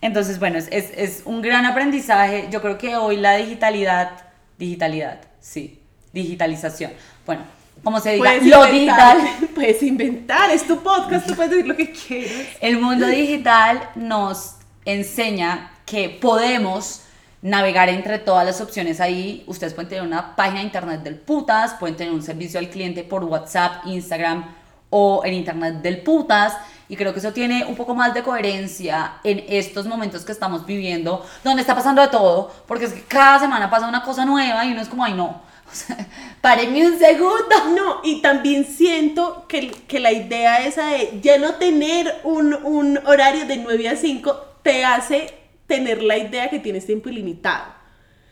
Entonces, 0.00 0.38
bueno, 0.38 0.56
es, 0.56 0.68
es, 0.70 0.92
es 0.96 1.22
un 1.24 1.42
gran 1.42 1.66
aprendizaje. 1.66 2.46
Yo 2.52 2.62
creo 2.62 2.78
que 2.78 2.94
hoy 2.94 3.16
la 3.16 3.34
digitalidad, 3.34 4.10
digitalidad, 4.56 5.18
sí, 5.40 5.82
digitalización. 6.12 6.92
Bueno, 7.26 7.42
como 7.82 7.98
se 7.98 8.12
diga, 8.12 8.22
Puedes 8.22 8.46
lo 8.46 8.68
inventar, 8.68 9.16
digital. 9.16 9.48
Puedes 9.56 9.82
inventar, 9.82 10.50
es 10.52 10.64
tu 10.64 10.80
podcast, 10.80 11.26
tú 11.26 11.34
puedes 11.34 11.50
decir 11.50 11.66
lo 11.66 11.74
que 11.74 11.90
quieras. 11.90 12.46
El 12.60 12.78
mundo 12.78 13.08
digital 13.08 13.90
nos 13.96 14.58
enseña 14.84 15.72
que 15.86 16.08
podemos 16.08 17.00
navegar 17.42 17.88
entre 17.88 18.18
todas 18.20 18.46
las 18.46 18.60
opciones 18.60 19.00
ahí. 19.00 19.44
Ustedes 19.46 19.74
pueden 19.74 19.88
tener 19.88 20.04
una 20.04 20.34
página 20.36 20.60
de 20.60 20.66
internet 20.66 21.02
del 21.02 21.16
putas, 21.16 21.74
pueden 21.74 21.96
tener 21.96 22.12
un 22.12 22.22
servicio 22.22 22.58
al 22.58 22.70
cliente 22.70 23.02
por 23.02 23.24
WhatsApp, 23.24 23.84
Instagram 23.86 24.54
o 24.90 25.22
en 25.24 25.34
internet 25.34 25.74
del 25.82 26.00
putas. 26.02 26.56
Y 26.88 26.96
creo 26.96 27.12
que 27.12 27.18
eso 27.18 27.32
tiene 27.32 27.64
un 27.64 27.74
poco 27.74 27.94
más 27.94 28.14
de 28.14 28.22
coherencia 28.22 29.14
en 29.24 29.44
estos 29.48 29.86
momentos 29.86 30.24
que 30.24 30.32
estamos 30.32 30.66
viviendo, 30.66 31.24
donde 31.42 31.62
está 31.62 31.74
pasando 31.74 32.02
de 32.02 32.08
todo, 32.08 32.52
porque 32.66 32.84
es 32.84 32.92
que 32.92 33.02
cada 33.02 33.38
semana 33.38 33.70
pasa 33.70 33.88
una 33.88 34.02
cosa 34.02 34.24
nueva 34.24 34.64
y 34.64 34.72
uno 34.72 34.82
es 34.82 34.88
como, 34.88 35.04
ay 35.04 35.14
no, 35.14 35.40
o 36.42 36.86
un 36.86 36.98
segundo. 36.98 37.56
No, 37.74 38.00
y 38.04 38.20
también 38.20 38.66
siento 38.66 39.46
que, 39.48 39.70
que 39.70 40.00
la 40.00 40.12
idea 40.12 40.64
esa 40.66 40.86
de 40.88 41.18
ya 41.22 41.38
no 41.38 41.54
tener 41.54 42.20
un, 42.24 42.54
un 42.54 43.00
horario 43.06 43.46
de 43.46 43.56
9 43.56 43.88
a 43.88 43.96
5 43.96 44.46
te 44.62 44.84
hace 44.84 45.41
tener 45.72 46.02
la 46.02 46.18
idea 46.18 46.50
que 46.50 46.58
tienes 46.58 46.84
tiempo 46.84 47.08
ilimitado. 47.08 47.64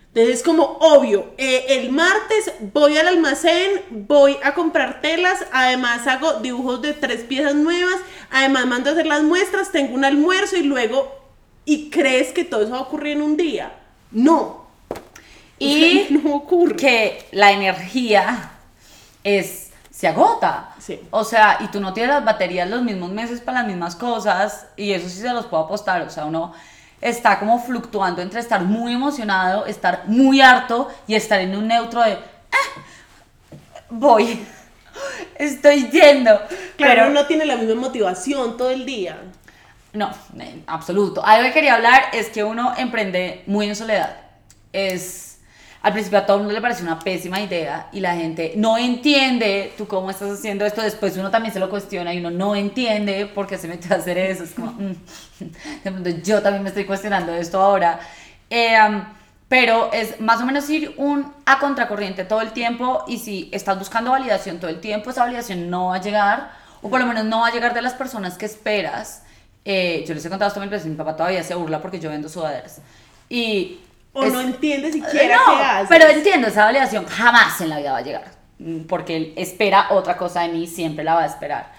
Entonces 0.09 0.41
es 0.41 0.43
como 0.43 0.77
obvio, 0.81 1.33
eh, 1.39 1.65
el 1.71 1.91
martes 1.91 2.53
voy 2.75 2.99
al 2.99 3.09
almacén, 3.09 3.81
voy 3.89 4.37
a 4.43 4.53
comprar 4.53 5.01
telas, 5.01 5.39
además 5.53 6.07
hago 6.07 6.35
dibujos 6.35 6.83
de 6.83 6.93
tres 6.93 7.23
piezas 7.23 7.55
nuevas, 7.55 7.97
además 8.31 8.67
mando 8.67 8.91
a 8.91 8.93
hacer 8.93 9.07
las 9.07 9.23
muestras, 9.23 9.73
tengo 9.73 9.95
un 9.95 10.05
almuerzo 10.05 10.59
y 10.59 10.65
luego, 10.65 11.11
¿y 11.65 11.89
crees 11.89 12.33
que 12.33 12.45
todo 12.45 12.61
eso 12.61 12.73
va 12.73 12.79
a 12.79 12.83
ocurrir 12.83 13.17
en 13.17 13.23
un 13.23 13.39
día? 13.39 13.73
No. 14.11 14.67
Y 15.59 16.09
no 16.11 16.35
ocurre. 16.35 16.77
que 16.77 17.25
la 17.31 17.53
energía 17.53 18.51
es 19.25 19.71
se 19.91 20.09
agota. 20.09 20.75
Sí. 20.79 21.01
O 21.11 21.25
sea, 21.25 21.59
y 21.61 21.69
tú 21.69 21.81
no 21.81 21.95
tienes 21.95 22.15
las 22.15 22.25
baterías 22.25 22.69
los 22.69 22.83
mismos 22.83 23.11
meses 23.11 23.41
para 23.41 23.61
las 23.61 23.69
mismas 23.69 23.97
cosas 23.97 24.67
y 24.77 24.93
eso 24.93 25.09
sí 25.09 25.21
se 25.21 25.33
los 25.33 25.47
puedo 25.47 25.65
apostar, 25.65 26.03
o 26.03 26.11
sea, 26.11 26.25
uno 26.25 26.53
está 27.01 27.39
como 27.39 27.59
fluctuando 27.63 28.23
entre 28.23 28.41
estar 28.41 28.63
muy 28.63 28.93
emocionado, 28.95 29.67
estar 29.67 30.05
muy 30.07 30.41
harto 30.41 30.89
y 31.07 31.15
estar 31.15 31.41
en 31.41 31.57
un 31.57 31.69
neutro 31.69 32.03
de 32.03 32.13
"Ah, 32.53 32.81
voy. 33.91 34.45
Estoy 35.37 35.89
yendo. 35.91 36.39
Claro, 36.77 37.03
pero 37.03 37.11
no 37.11 37.27
tiene 37.27 37.45
la 37.47 37.57
misma 37.57 37.81
motivación 37.81 38.57
todo 38.57 38.71
el 38.71 38.85
día. 38.85 39.19
no, 39.93 40.11
en 40.39 40.63
absoluto. 40.67 41.25
Algo 41.25 41.49
que 41.49 41.53
quería 41.55 41.75
hablar 41.77 42.05
es 42.13 42.29
que 42.29 42.45
uno 42.45 42.75
emprende 42.77 43.43
muy 43.47 43.67
en 43.69 43.77
soledad. 43.77 44.17
Es. 44.73 45.30
Al 45.83 45.93
principio 45.93 46.19
a 46.19 46.27
todo 46.27 46.37
el 46.37 46.43
mundo 46.43 46.55
le 46.55 46.61
parece 46.61 46.83
una 46.83 46.99
pésima 46.99 47.41
idea 47.41 47.89
y 47.93 48.01
la 48.01 48.15
gente 48.15 48.53
no 48.57 48.77
entiende 48.77 49.73
tú 49.79 49.87
cómo 49.87 50.11
estás 50.11 50.31
haciendo 50.31 50.67
esto. 50.67 50.83
Después 50.83 51.17
uno 51.17 51.31
también 51.31 51.55
se 51.55 51.61
lo 51.61 51.71
cuestiona 51.71 52.13
y 52.13 52.19
uno 52.19 52.31
no 52.31 52.55
entiende 52.55 53.27
por 53.27 53.47
qué 53.47 53.57
se 53.57 53.67
metió 53.67 53.95
a 53.95 53.99
hacer 53.99 54.19
eso. 54.19 54.45
Es 54.45 54.53
como, 54.53 54.73
mm, 54.73 54.95
de 55.85 55.91
pronto 55.91 56.11
yo 56.23 56.43
también 56.43 56.63
me 56.63 56.69
estoy 56.69 56.85
cuestionando 56.85 57.33
esto 57.33 57.61
ahora. 57.61 57.99
Eh, 58.51 58.77
pero 59.51 59.93
es 59.93 60.21
más 60.21 60.41
o 60.41 60.47
menos 60.47 60.71
ir 60.71 60.95
un 60.97 61.33
a 61.45 61.59
contracorriente 61.59 62.25
todo 62.25 62.41
el 62.41 62.53
tiempo 62.53 63.03
y 63.09 63.19
si 63.19 63.49
estás 63.51 63.77
buscando 63.77 64.13
validación 64.13 64.61
todo 64.61 64.71
el 64.71 64.81
tiempo, 64.81 65.11
esa 65.11 65.25
validación 65.25 65.69
no 65.69 65.87
va 65.87 65.97
a 65.97 66.01
llegar 66.01 66.53
o 66.83 66.89
por 66.89 67.01
lo 67.01 67.07
menos 67.07 67.25
no 67.25 67.41
va 67.41 67.49
a 67.49 67.51
llegar 67.51 67.75
de 67.75 67.83
las 67.83 67.95
personas 67.95 68.39
que 68.39 68.47
esperas. 68.47 69.25
Eh, 69.65 70.05
yo 70.07 70.15
les 70.15 70.25
he 70.25 70.29
contado 70.29 70.49
esto 70.49 70.61
mil 70.61 70.71
mi 70.85 70.95
papá 70.95 71.17
todavía 71.17 71.43
se 71.43 71.57
burla 71.57 71.83
porque 71.83 71.99
yo 71.99 72.11
vendo 72.11 72.29
sudaderas. 72.29 72.81
Y 73.29 73.81
O 74.13 74.25
es- 74.25 74.33
no 74.33 74.41
entiende 74.41 74.91
siquiera 74.93 75.37
no, 75.37 75.57
qué 75.57 75.63
haces. 75.63 75.89
pero 75.89 76.07
entiendo, 76.09 76.49
esa 76.49 76.65
validación 76.65 77.07
jamás 77.07 77.61
en 77.61 77.69
la 77.71 77.79
vida 77.79 77.93
va 77.93 77.99
a 77.99 78.03
llegar. 78.03 78.31
mm, 78.59 78.81
Porque 78.83 79.17
él 79.17 79.33
espera 79.37 79.87
otra 79.91 80.17
cosa 80.17 80.43
de 80.43 80.49
mí, 80.49 80.67
siempre 80.67 81.05
la 81.05 81.15
va 81.15 81.23
a 81.23 81.27
esperar. 81.27 81.73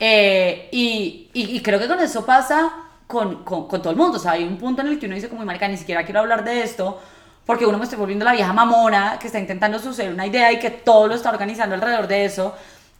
Eh, 0.00 0.68
y, 0.72 1.28
y- 1.32 1.56
y 1.56 1.60
creo 1.60 1.78
que 1.78 1.88
con 1.88 1.98
eso 2.00 2.24
pasa 2.26 2.72
con, 3.06 3.44
con, 3.44 3.66
con 3.68 3.80
todo 3.82 3.90
el 3.90 3.96
mundo. 3.98 4.16
O 4.16 4.20
sea, 4.20 4.32
hay 4.32 4.42
un 4.44 4.56
punto 4.58 4.80
en 4.82 4.88
el 4.88 4.98
que 4.98 5.06
uno 5.06 5.14
dice, 5.14 5.28
como, 5.28 5.44
marica, 5.44 5.68
ni 5.68 5.76
siquiera 5.76 6.04
quiero 6.04 6.20
hablar 6.20 6.44
de 6.44 6.62
esto. 6.62 7.00
Porque 7.44 7.66
uno 7.66 7.76
me 7.76 7.84
estoy 7.84 7.98
volviendo 7.98 8.24
la 8.24 8.32
vieja 8.32 8.52
mamona 8.52 9.18
que 9.20 9.26
está 9.26 9.38
intentando 9.40 9.78
suceder 9.80 10.12
una 10.14 10.26
idea 10.26 10.52
y 10.52 10.58
que 10.60 10.70
todo 10.70 11.08
lo 11.08 11.14
está 11.14 11.28
organizando 11.30 11.74
alrededor 11.74 12.06
de 12.06 12.24
eso. 12.24 12.54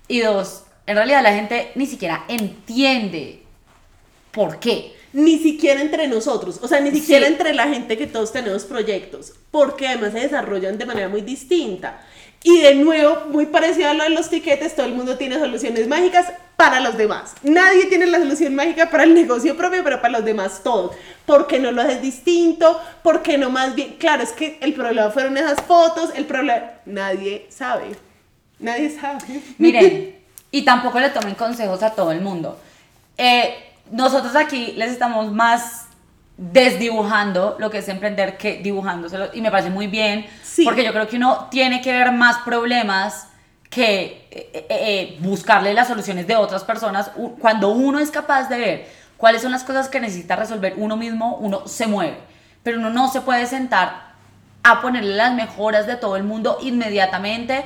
Y 0.09 0.21
dos, 0.21 0.64
en 0.87 0.97
realidad 0.97 1.23
la 1.23 1.33
gente 1.33 1.71
ni 1.77 1.87
siquiera 1.87 2.25
entiende 2.29 3.42
por 4.33 4.59
qué. 4.59 4.97
Ni 5.12 5.38
siquiera 5.38 5.81
entre 5.81 6.09
nosotros, 6.09 6.59
o 6.62 6.68
sea, 6.68 6.81
ni 6.81 6.90
siquiera 6.90 7.27
Sí. 7.27 7.33
entre 7.33 7.53
la 7.53 7.68
gente 7.68 7.98
que 7.98 8.07
todos 8.07 8.33
tenemos 8.33 8.64
proyectos, 8.64 9.35
porque 9.51 9.88
además 9.88 10.12
se 10.12 10.20
desarrollan 10.20 10.79
de 10.79 10.87
manera 10.87 11.09
muy 11.09 11.20
distinta. 11.20 12.01
Y 12.44 12.61
de 12.61 12.75
nuevo, 12.75 13.27
muy 13.29 13.46
parecido 13.46 13.90
a 13.90 13.94
lo 13.94 14.03
de 14.05 14.11
los 14.11 14.29
tiquetes, 14.29 14.75
todo 14.75 14.87
el 14.87 14.94
mundo 14.94 15.16
tiene 15.16 15.38
soluciones 15.38 15.87
mágicas 15.87 16.33
para 16.57 16.81
los 16.81 16.96
demás. 16.96 17.35
Nadie 17.42 17.87
tiene 17.87 18.07
la 18.07 18.18
solución 18.18 18.55
mágica 18.55 18.90
para 18.90 19.05
el 19.05 19.14
negocio 19.22 19.57
propio, 19.57 19.85
pero 19.85 20.01
para 20.01 20.14
los 20.18 20.25
demás 20.25 20.62
todos. 20.64 20.96
¿Por 21.25 21.46
qué 21.46 21.61
no 21.61 21.70
lo 21.70 21.83
haces 21.83 22.03
distinto? 22.03 22.81
¿Por 23.05 23.22
qué 23.22 23.38
no 23.38 23.51
más 23.51 23.75
bien? 23.77 23.94
Claro, 23.98 24.25
es 24.25 24.33
que 24.33 24.59
el 24.61 24.72
problema 24.75 25.11
fueron 25.11 25.37
esas 25.37 25.61
fotos, 25.62 26.11
el 26.16 26.25
problema... 26.25 26.62
Nadie 26.85 27.46
sabe. 27.48 27.94
Nadie 28.59 28.90
sabe. 28.90 29.40
Miren, 29.59 30.16
y 30.51 30.64
tampoco 30.64 30.98
le 30.98 31.11
tomen 31.11 31.35
consejos 31.37 31.83
a 31.83 31.90
todo 31.94 32.11
el 32.11 32.20
mundo. 32.22 32.59
Eh, 33.16 33.71
nosotros 33.90 34.35
aquí 34.37 34.73
les 34.77 34.90
estamos 34.92 35.33
más 35.33 35.87
desdibujando 36.37 37.57
lo 37.59 37.71
que 37.71 37.79
es 37.79 37.88
emprender 37.88 38.38
que 38.38 38.59
dibujándoselo 38.59 39.31
y 39.35 39.40
me 39.40 39.51
parece 39.51 39.71
muy 39.71 39.87
bien 39.87 40.27
Sí. 40.42 40.64
porque 40.64 40.85
yo 40.85 40.92
creo 40.92 41.07
que 41.07 41.16
uno 41.16 41.49
tiene 41.51 41.81
que 41.83 41.92
ver 41.92 42.11
más 42.12 42.38
problemas 42.38 43.29
que 43.71 44.27
eh, 44.31 44.51
eh, 44.53 44.66
eh, 44.68 45.16
buscarle 45.21 45.73
las 45.75 45.88
soluciones 45.88 46.27
de 46.27 46.37
otras 46.37 46.64
personas 46.64 47.11
cuando 47.38 47.68
uno 47.68 47.99
es 47.99 48.11
capaz 48.11 48.49
de 48.49 48.59
ver 48.59 48.88
cuáles 49.16 49.42
son 49.42 49.53
las 49.53 49.62
cosas 49.64 49.88
que 49.88 50.01
necesita 50.01 50.37
resolver 50.37 50.75
uno 50.77 50.97
mismo 50.97 51.37
uno 51.37 51.66
se 51.66 51.87
mueve 51.87 52.18
pero 52.62 52.79
uno 52.79 52.90
no 52.90 53.09
se 53.09 53.21
puede 53.21 53.47
sentar 53.47 54.12
a 54.62 54.81
ponerle 54.81 55.14
las 55.14 55.35
mejoras 55.35 55.87
de 55.87 55.97
todo 55.97 56.16
el 56.16 56.25
mundo 56.25 56.59
inmediatamente 56.62 57.64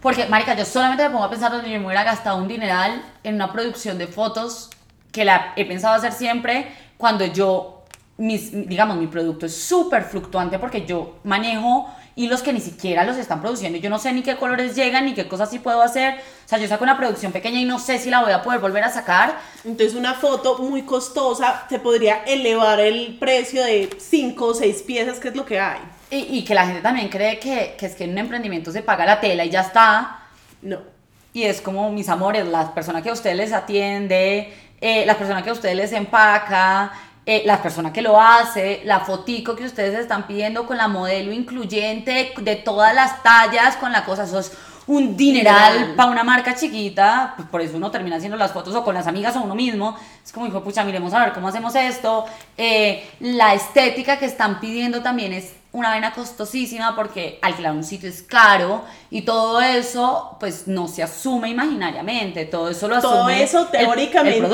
porque, 0.00 0.26
marica, 0.26 0.54
yo 0.54 0.66
solamente 0.66 1.02
me 1.04 1.08
pongo 1.08 1.24
a 1.24 1.30
pensar 1.30 1.50
donde 1.50 1.70
yo 1.70 1.80
me 1.80 1.86
hubiera 1.86 2.04
gastado 2.04 2.36
un 2.36 2.46
dineral 2.46 3.02
en 3.22 3.36
una 3.36 3.50
producción 3.50 3.96
de 3.96 4.06
fotos 4.06 4.68
que 5.14 5.24
la 5.24 5.52
he 5.54 5.64
pensado 5.64 5.94
hacer 5.94 6.12
siempre 6.12 6.66
cuando 6.98 7.24
yo, 7.24 7.84
mis, 8.18 8.50
digamos, 8.68 8.96
mi 8.96 9.06
producto 9.06 9.46
es 9.46 9.56
súper 9.56 10.02
fluctuante 10.02 10.58
porque 10.58 10.84
yo 10.84 11.20
manejo 11.22 11.88
hilos 12.16 12.42
que 12.42 12.52
ni 12.52 12.60
siquiera 12.60 13.04
los 13.04 13.16
están 13.16 13.40
produciendo. 13.40 13.78
Yo 13.78 13.90
no 13.90 14.00
sé 14.00 14.12
ni 14.12 14.22
qué 14.22 14.36
colores 14.36 14.74
llegan 14.74 15.04
ni 15.04 15.14
qué 15.14 15.28
cosas 15.28 15.50
sí 15.50 15.60
puedo 15.60 15.82
hacer. 15.82 16.14
O 16.14 16.48
sea, 16.48 16.58
yo 16.58 16.66
saco 16.66 16.82
una 16.82 16.96
producción 16.96 17.30
pequeña 17.30 17.60
y 17.60 17.64
no 17.64 17.78
sé 17.78 17.98
si 17.98 18.10
la 18.10 18.22
voy 18.22 18.32
a 18.32 18.42
poder 18.42 18.58
volver 18.58 18.82
a 18.82 18.90
sacar. 18.90 19.38
Entonces 19.64 19.94
una 19.94 20.14
foto 20.14 20.58
muy 20.58 20.82
costosa 20.82 21.64
se 21.68 21.78
podría 21.78 22.24
elevar 22.24 22.80
el 22.80 23.16
precio 23.18 23.62
de 23.62 23.90
5 23.96 24.44
o 24.44 24.54
6 24.54 24.82
piezas, 24.82 25.20
que 25.20 25.28
es 25.28 25.36
lo 25.36 25.44
que 25.44 25.60
hay. 25.60 25.80
Y, 26.10 26.38
y 26.38 26.44
que 26.44 26.54
la 26.54 26.66
gente 26.66 26.82
también 26.82 27.08
cree 27.08 27.38
que, 27.38 27.76
que 27.78 27.86
es 27.86 27.94
que 27.94 28.04
en 28.04 28.10
un 28.10 28.18
emprendimiento 28.18 28.72
se 28.72 28.82
paga 28.82 29.06
la 29.06 29.20
tela 29.20 29.44
y 29.44 29.50
ya 29.50 29.60
está. 29.60 30.22
No. 30.60 30.94
Y 31.34 31.42
es 31.42 31.60
como, 31.60 31.90
mis 31.90 32.08
amores, 32.08 32.46
la 32.46 32.72
persona 32.74 33.02
que 33.02 33.10
a 33.10 33.12
ustedes 33.12 33.36
les 33.36 33.52
atiende, 33.52 34.54
eh, 34.86 35.06
la 35.06 35.16
persona 35.16 35.42
que 35.42 35.48
a 35.48 35.54
ustedes 35.54 35.74
les 35.74 35.92
empaca, 35.92 36.92
eh, 37.24 37.42
la 37.46 37.62
persona 37.62 37.90
que 37.90 38.02
lo 38.02 38.20
hace, 38.20 38.82
la 38.84 39.00
fotico 39.00 39.56
que 39.56 39.64
ustedes 39.64 39.98
están 39.98 40.26
pidiendo 40.26 40.66
con 40.66 40.76
la 40.76 40.88
modelo 40.88 41.32
incluyente 41.32 42.34
de 42.36 42.56
todas 42.56 42.94
las 42.94 43.22
tallas, 43.22 43.76
con 43.76 43.92
la 43.92 44.04
cosa, 44.04 44.24
eso 44.24 44.40
es 44.40 44.52
un 44.86 45.16
dineral 45.16 45.94
para 45.96 46.10
una 46.10 46.24
marca 46.24 46.54
chiquita, 46.54 47.32
pues 47.36 47.48
por 47.48 47.60
eso 47.62 47.76
uno 47.76 47.90
termina 47.90 48.16
haciendo 48.16 48.36
las 48.36 48.52
fotos 48.52 48.74
o 48.74 48.84
con 48.84 48.94
las 48.94 49.06
amigas 49.06 49.34
o 49.36 49.40
uno 49.42 49.54
mismo. 49.54 49.96
Es 50.24 50.30
como, 50.32 50.46
hijo, 50.46 50.62
pucha, 50.62 50.84
miremos 50.84 51.12
a 51.14 51.20
ver 51.24 51.32
cómo 51.32 51.48
hacemos 51.48 51.74
esto. 51.74 52.26
Eh, 52.58 53.08
la 53.20 53.54
estética 53.54 54.18
que 54.18 54.26
están 54.26 54.60
pidiendo 54.60 55.02
también 55.02 55.32
es 55.32 55.52
una 55.72 55.92
vena 55.92 56.12
costosísima 56.12 56.94
porque 56.94 57.38
alquilar 57.42 57.72
un 57.72 57.82
sitio 57.82 58.08
es 58.08 58.22
caro 58.22 58.84
y 59.10 59.22
todo 59.22 59.60
eso 59.60 60.36
pues 60.38 60.68
no 60.68 60.86
se 60.86 61.02
asume 61.02 61.48
imaginariamente, 61.48 62.44
todo 62.44 62.68
eso 62.68 62.86
lo 62.86 62.94
asume 62.96 63.12
Todo 63.12 63.28
eso 63.30 63.58
el- 63.58 63.64
el 63.64 63.70
teóricamente 63.86 64.46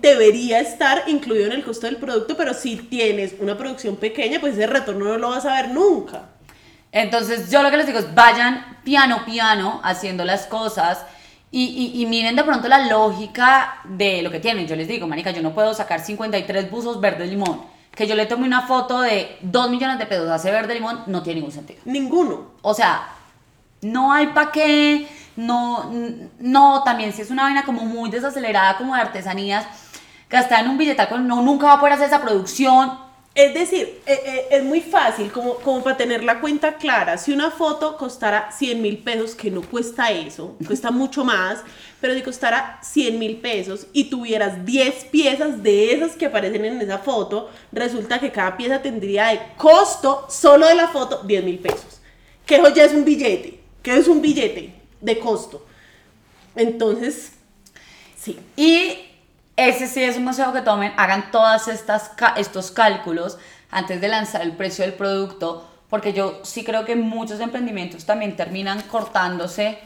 debería 0.00 0.60
estar 0.60 1.02
incluido 1.08 1.46
en 1.46 1.52
el 1.52 1.62
costo 1.64 1.86
del 1.86 1.96
producto, 1.96 2.36
pero 2.38 2.54
si 2.54 2.76
tienes 2.76 3.34
una 3.38 3.58
producción 3.58 3.96
pequeña, 3.96 4.40
pues 4.40 4.54
ese 4.54 4.66
retorno 4.66 5.04
no 5.04 5.18
lo 5.18 5.28
vas 5.28 5.44
a 5.44 5.54
ver 5.56 5.68
nunca. 5.72 6.22
Entonces 6.92 7.50
yo 7.50 7.62
lo 7.62 7.70
que 7.70 7.78
les 7.78 7.86
digo 7.86 7.98
es 7.98 8.14
vayan 8.14 8.78
piano 8.84 9.24
piano 9.24 9.80
haciendo 9.82 10.24
las 10.24 10.46
cosas 10.46 11.04
y, 11.50 11.64
y- 11.94 12.02
y 12.02 12.06
miren 12.06 12.36
de 12.36 12.44
pronto 12.44 12.68
la 12.68 12.86
lógica 12.86 13.76
de 13.84 14.22
lo 14.22 14.30
que 14.30 14.40
tienen. 14.40 14.66
Yo 14.66 14.76
les 14.76 14.88
digo, 14.88 15.06
marica, 15.06 15.30
yo 15.30 15.42
no 15.42 15.52
puedo 15.54 15.74
sacar 15.74 16.00
53 16.00 16.70
buzos 16.70 17.00
verde 17.00 17.26
limón. 17.26 17.62
Que 17.94 18.06
yo 18.06 18.14
le 18.14 18.24
tome 18.26 18.46
una 18.46 18.62
foto 18.62 19.00
de 19.02 19.36
2 19.42 19.68
millones 19.70 19.98
de 19.98 20.06
pesos 20.06 20.30
a 20.30 20.36
ese 20.36 20.50
verde 20.50 20.74
limón 20.74 21.02
no 21.06 21.22
tiene 21.22 21.40
ningún 21.40 21.52
sentido. 21.52 21.80
Ninguno. 21.84 22.52
O 22.62 22.72
sea, 22.72 23.08
no 23.82 24.12
hay 24.12 24.28
pa' 24.28 24.50
qué, 24.50 25.06
no, 25.36 25.90
no, 26.38 26.82
también 26.84 27.12
si 27.12 27.20
es 27.22 27.30
una 27.30 27.42
vaina 27.42 27.64
como 27.64 27.84
muy 27.84 28.08
desacelerada 28.10 28.78
como 28.78 28.94
de 28.94 29.00
artesanías, 29.02 29.66
gastar 30.30 30.64
en 30.64 30.70
un 30.70 30.78
billetal 30.78 31.26
no, 31.26 31.42
nunca 31.42 31.66
va 31.66 31.72
a 31.74 31.80
poder 31.80 31.94
hacer 31.94 32.06
esa 32.06 32.22
producción, 32.22 32.98
Es 33.34 33.54
decir, 33.54 34.02
eh, 34.04 34.20
eh, 34.26 34.46
es 34.50 34.62
muy 34.62 34.82
fácil 34.82 35.32
como, 35.32 35.54
como 35.54 35.82
para 35.82 35.96
tener 35.96 36.22
la 36.22 36.38
cuenta 36.40 36.76
clara. 36.76 37.16
Si 37.16 37.32
una 37.32 37.50
foto 37.50 37.96
costara 37.96 38.52
100 38.52 38.82
mil 38.82 38.98
pesos, 38.98 39.34
que 39.34 39.50
no 39.50 39.62
cuesta 39.62 40.10
eso, 40.10 40.54
cuesta 40.66 40.90
mucho 40.90 41.24
más, 41.24 41.60
pero 42.00 42.12
si 42.12 42.20
costara 42.20 42.78
100 42.82 43.18
mil 43.18 43.36
pesos 43.38 43.86
y 43.94 44.04
tuvieras 44.04 44.66
10 44.66 45.04
piezas 45.06 45.62
de 45.62 45.94
esas 45.94 46.12
que 46.12 46.26
aparecen 46.26 46.66
en 46.66 46.82
esa 46.82 46.98
foto, 46.98 47.50
resulta 47.72 48.20
que 48.20 48.30
cada 48.30 48.54
pieza 48.56 48.82
tendría 48.82 49.28
de 49.28 49.40
costo 49.56 50.26
solo 50.28 50.66
de 50.66 50.74
la 50.74 50.88
foto 50.88 51.22
10 51.24 51.44
mil 51.44 51.58
pesos. 51.58 52.02
Que 52.44 52.56
eso 52.56 52.68
ya 52.74 52.84
es 52.84 52.92
un 52.92 53.04
billete, 53.04 53.60
que 53.82 53.96
es 53.96 54.08
un 54.08 54.20
billete 54.20 54.74
de 55.00 55.18
costo. 55.18 55.64
Entonces, 56.54 57.32
sí. 58.14 58.38
Y 58.56 59.11
ese 59.68 59.86
sí 59.86 60.02
es 60.02 60.16
un 60.16 60.24
consejo 60.24 60.52
que 60.52 60.62
tomen, 60.62 60.92
hagan 60.96 61.30
todas 61.30 61.68
estas 61.68 62.12
estos 62.36 62.70
cálculos 62.70 63.38
antes 63.70 64.00
de 64.00 64.08
lanzar 64.08 64.42
el 64.42 64.52
precio 64.52 64.84
del 64.84 64.94
producto, 64.94 65.68
porque 65.88 66.12
yo 66.12 66.40
sí 66.42 66.64
creo 66.64 66.84
que 66.84 66.96
muchos 66.96 67.40
emprendimientos 67.40 68.04
también 68.04 68.36
terminan 68.36 68.80
cortándose 68.82 69.78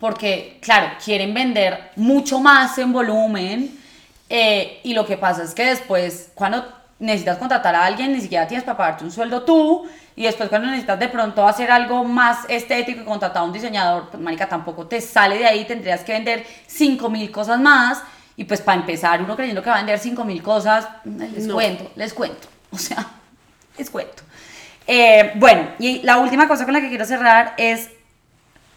porque, 0.00 0.58
claro, 0.60 0.94
quieren 1.04 1.32
vender 1.32 1.92
mucho 1.94 2.40
más 2.40 2.76
en 2.78 2.92
volumen 2.92 3.78
eh, 4.28 4.80
y 4.82 4.94
lo 4.94 5.06
que 5.06 5.16
pasa 5.16 5.44
es 5.44 5.54
que 5.54 5.64
después, 5.64 6.32
cuando 6.34 6.64
necesitas 6.98 7.38
contratar 7.38 7.74
a 7.74 7.84
alguien, 7.84 8.12
ni 8.12 8.20
siquiera 8.20 8.48
tienes 8.48 8.64
para 8.64 8.76
pagarte 8.76 9.04
un 9.04 9.12
sueldo 9.12 9.42
tú, 9.42 9.88
y 10.16 10.24
después 10.24 10.48
cuando 10.48 10.68
necesitas 10.68 10.98
de 10.98 11.08
pronto 11.08 11.46
hacer 11.46 11.70
algo 11.70 12.04
más 12.04 12.38
estético 12.48 13.02
y 13.02 13.04
contratar 13.04 13.42
a 13.42 13.44
un 13.44 13.52
diseñador, 13.52 14.08
pues 14.10 14.22
marica, 14.22 14.48
tampoco 14.48 14.86
te 14.86 15.00
sale 15.00 15.38
de 15.38 15.46
ahí, 15.46 15.64
tendrías 15.64 16.02
que 16.02 16.12
vender 16.12 16.46
5 16.66 17.08
mil 17.08 17.30
cosas 17.30 17.60
más, 17.60 18.02
y 18.36 18.44
pues 18.44 18.60
para 18.60 18.80
empezar, 18.80 19.22
uno 19.22 19.36
creyendo 19.36 19.62
que 19.62 19.68
va 19.68 19.76
a 19.76 19.78
vender 19.78 19.98
5 19.98 20.24
mil 20.24 20.42
cosas, 20.42 20.88
les 21.04 21.48
cuento, 21.48 21.90
les 21.96 22.14
cuento. 22.14 22.48
O 22.74 22.78
sea, 22.78 23.06
les 23.76 23.90
cuento. 23.90 24.22
Eh, 24.86 25.32
bueno, 25.34 25.72
y 25.78 26.00
la 26.04 26.16
última 26.16 26.48
cosa 26.48 26.64
con 26.64 26.72
la 26.72 26.80
que 26.80 26.88
quiero 26.88 27.04
cerrar 27.04 27.52
es 27.58 27.90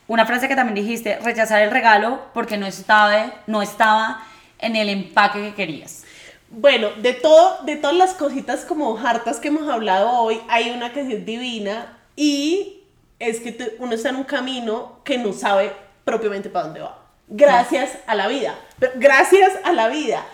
una 0.10 0.26
frase 0.26 0.50
que 0.50 0.56
también 0.58 0.76
dijiste, 0.76 1.18
rechazar 1.20 1.62
el 1.62 1.72
regalo 1.72 2.20
porque 2.34 2.58
no 2.58 2.65
estaba, 2.65 3.32
no 3.48 3.62
estaba 3.62 4.22
en 4.60 4.76
el 4.76 4.89
empaque 4.89 5.39
que 5.39 5.54
querías. 5.54 6.04
Bueno, 6.50 6.89
de, 7.02 7.13
todo, 7.13 7.63
de 7.63 7.78
todas 7.78 7.96
las 7.96 8.13
cositas 8.15 8.65
como 8.65 8.98
hartas 8.98 9.39
que 9.39 9.48
hemos 9.48 9.70
hablado 9.70 10.12
hoy, 10.12 10.41
hay 10.50 10.72
una 10.72 10.91
que 10.91 11.00
es 11.00 11.26
divina 11.26 11.98
y 12.18 12.84
es 13.18 13.39
que 13.39 13.78
uno 13.80 13.94
está 13.94 14.10
en 14.10 14.18
un 14.18 14.26
camino 14.26 15.00
que 15.06 15.18
no 15.18 15.32
sabe 15.32 15.72
propiamente 16.04 16.50
para 16.50 16.65
dónde 16.65 16.82
va 16.82 17.05
gracias 17.28 17.92
a 18.08 18.16
la 18.16 18.28
vida. 18.28 18.56
gracias 18.96 19.54
a 19.64 19.74
la 19.74 19.90
vida. 19.90 20.26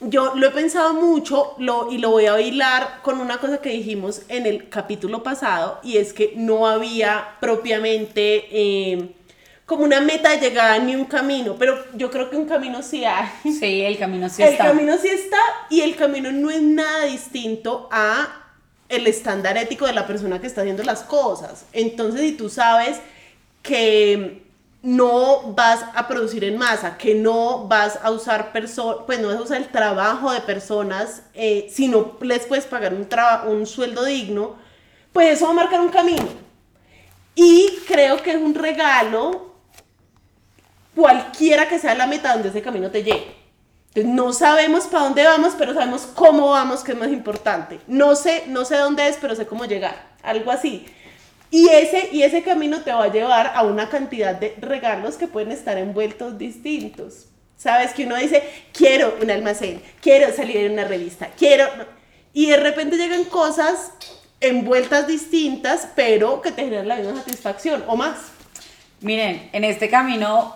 Yo 0.00 0.34
lo 0.34 0.48
he 0.48 0.50
pensado 0.50 0.92
mucho 0.92 1.54
lo, 1.58 1.90
y 1.90 1.98
lo 1.98 2.10
voy 2.10 2.26
a 2.26 2.38
hilar 2.38 3.00
con 3.02 3.18
una 3.18 3.38
cosa 3.38 3.62
que 3.62 3.70
dijimos 3.70 4.22
en 4.28 4.44
el 4.44 4.68
capítulo 4.68 5.22
pasado 5.22 5.80
y 5.82 5.96
es 5.96 6.12
que 6.12 6.34
no 6.36 6.66
había 6.66 7.36
propiamente 7.40 8.92
em, 8.92 9.08
como 9.64 9.84
una 9.84 10.00
meta 10.00 10.30
de 10.30 10.38
llegada 10.38 10.78
ni 10.78 10.94
un 10.94 11.06
camino, 11.06 11.56
pero 11.58 11.82
yo 11.94 12.10
creo 12.10 12.28
que 12.28 12.36
un 12.36 12.46
camino 12.46 12.82
sí 12.82 13.06
hay. 13.06 13.26
Sí, 13.42 13.82
el 13.82 13.98
camino 13.98 14.28
sí 14.28 14.42
está. 14.42 14.64
El 14.64 14.70
camino 14.70 14.98
sí 14.98 15.08
está 15.08 15.38
y 15.70 15.80
el 15.80 15.96
camino 15.96 16.30
no 16.30 16.50
es 16.50 16.60
nada 16.60 17.06
distinto 17.06 17.88
a 17.90 18.44
el 18.88 19.06
estándar 19.06 19.56
ético 19.56 19.86
de 19.86 19.94
la 19.94 20.06
persona 20.06 20.40
que 20.40 20.46
está 20.46 20.60
haciendo 20.60 20.84
las 20.84 21.02
cosas. 21.02 21.64
Entonces, 21.72 22.20
si 22.20 22.32
tú 22.32 22.50
sabes 22.50 22.98
que 23.62 24.45
no 24.82 25.52
vas 25.54 25.84
a 25.94 26.06
producir 26.06 26.44
en 26.44 26.58
masa, 26.58 26.96
que 26.96 27.14
no 27.14 27.66
vas 27.66 27.98
a 28.02 28.10
usar 28.10 28.52
personas, 28.52 29.02
pues 29.06 29.20
no 29.20 29.28
vas 29.28 29.38
a 29.38 29.42
usar 29.42 29.56
el 29.58 29.68
trabajo 29.68 30.32
de 30.32 30.40
personas, 30.40 31.22
eh, 31.34 31.68
si 31.70 31.88
no 31.88 32.16
les 32.20 32.46
puedes 32.46 32.66
pagar 32.66 32.94
un, 32.94 33.08
un 33.48 33.66
sueldo 33.66 34.04
digno, 34.04 34.56
pues 35.12 35.34
eso 35.34 35.46
va 35.46 35.52
a 35.52 35.54
marcar 35.54 35.80
un 35.80 35.88
camino. 35.88 36.26
Y 37.34 37.68
creo 37.86 38.22
que 38.22 38.30
es 38.30 38.36
un 38.36 38.54
regalo, 38.54 39.54
cualquiera 40.94 41.68
que 41.68 41.78
sea 41.78 41.94
la 41.94 42.06
meta 42.06 42.32
donde 42.32 42.48
ese 42.48 42.62
camino 42.62 42.90
te 42.90 43.02
llegue. 43.02 43.34
No 44.04 44.32
sabemos 44.32 44.84
para 44.84 45.04
dónde 45.04 45.24
vamos, 45.24 45.54
pero 45.56 45.72
sabemos 45.72 46.06
cómo 46.14 46.50
vamos, 46.50 46.82
que 46.82 46.92
es 46.92 46.98
más 46.98 47.08
importante. 47.08 47.80
No 47.86 48.14
sé, 48.14 48.44
no 48.46 48.64
sé 48.64 48.76
dónde 48.76 49.08
es, 49.08 49.16
pero 49.20 49.34
sé 49.34 49.46
cómo 49.46 49.64
llegar. 49.64 50.10
Algo 50.22 50.50
así. 50.50 50.86
Y 51.50 51.68
ese, 51.68 52.08
y 52.12 52.22
ese 52.22 52.42
camino 52.42 52.80
te 52.80 52.92
va 52.92 53.04
a 53.04 53.12
llevar 53.12 53.52
a 53.54 53.62
una 53.62 53.88
cantidad 53.88 54.34
de 54.34 54.56
regalos 54.60 55.16
que 55.16 55.28
pueden 55.28 55.52
estar 55.52 55.78
envueltos 55.78 56.38
distintos. 56.38 57.26
Sabes 57.56 57.92
que 57.92 58.04
uno 58.04 58.16
dice, 58.16 58.42
quiero 58.72 59.16
un 59.22 59.30
almacén, 59.30 59.82
quiero 60.00 60.34
salir 60.34 60.56
en 60.58 60.72
una 60.72 60.84
revista, 60.84 61.30
quiero... 61.38 61.66
Y 62.32 62.46
de 62.46 62.58
repente 62.58 62.98
llegan 62.98 63.24
cosas 63.24 63.92
envueltas 64.40 65.06
distintas, 65.06 65.88
pero 65.96 66.42
que 66.42 66.52
te 66.52 66.64
generan 66.64 66.88
la 66.88 66.96
misma 66.96 67.16
satisfacción 67.16 67.82
o 67.86 67.96
más. 67.96 68.18
Miren, 69.00 69.48
en 69.52 69.64
este 69.64 69.88
camino, 69.88 70.54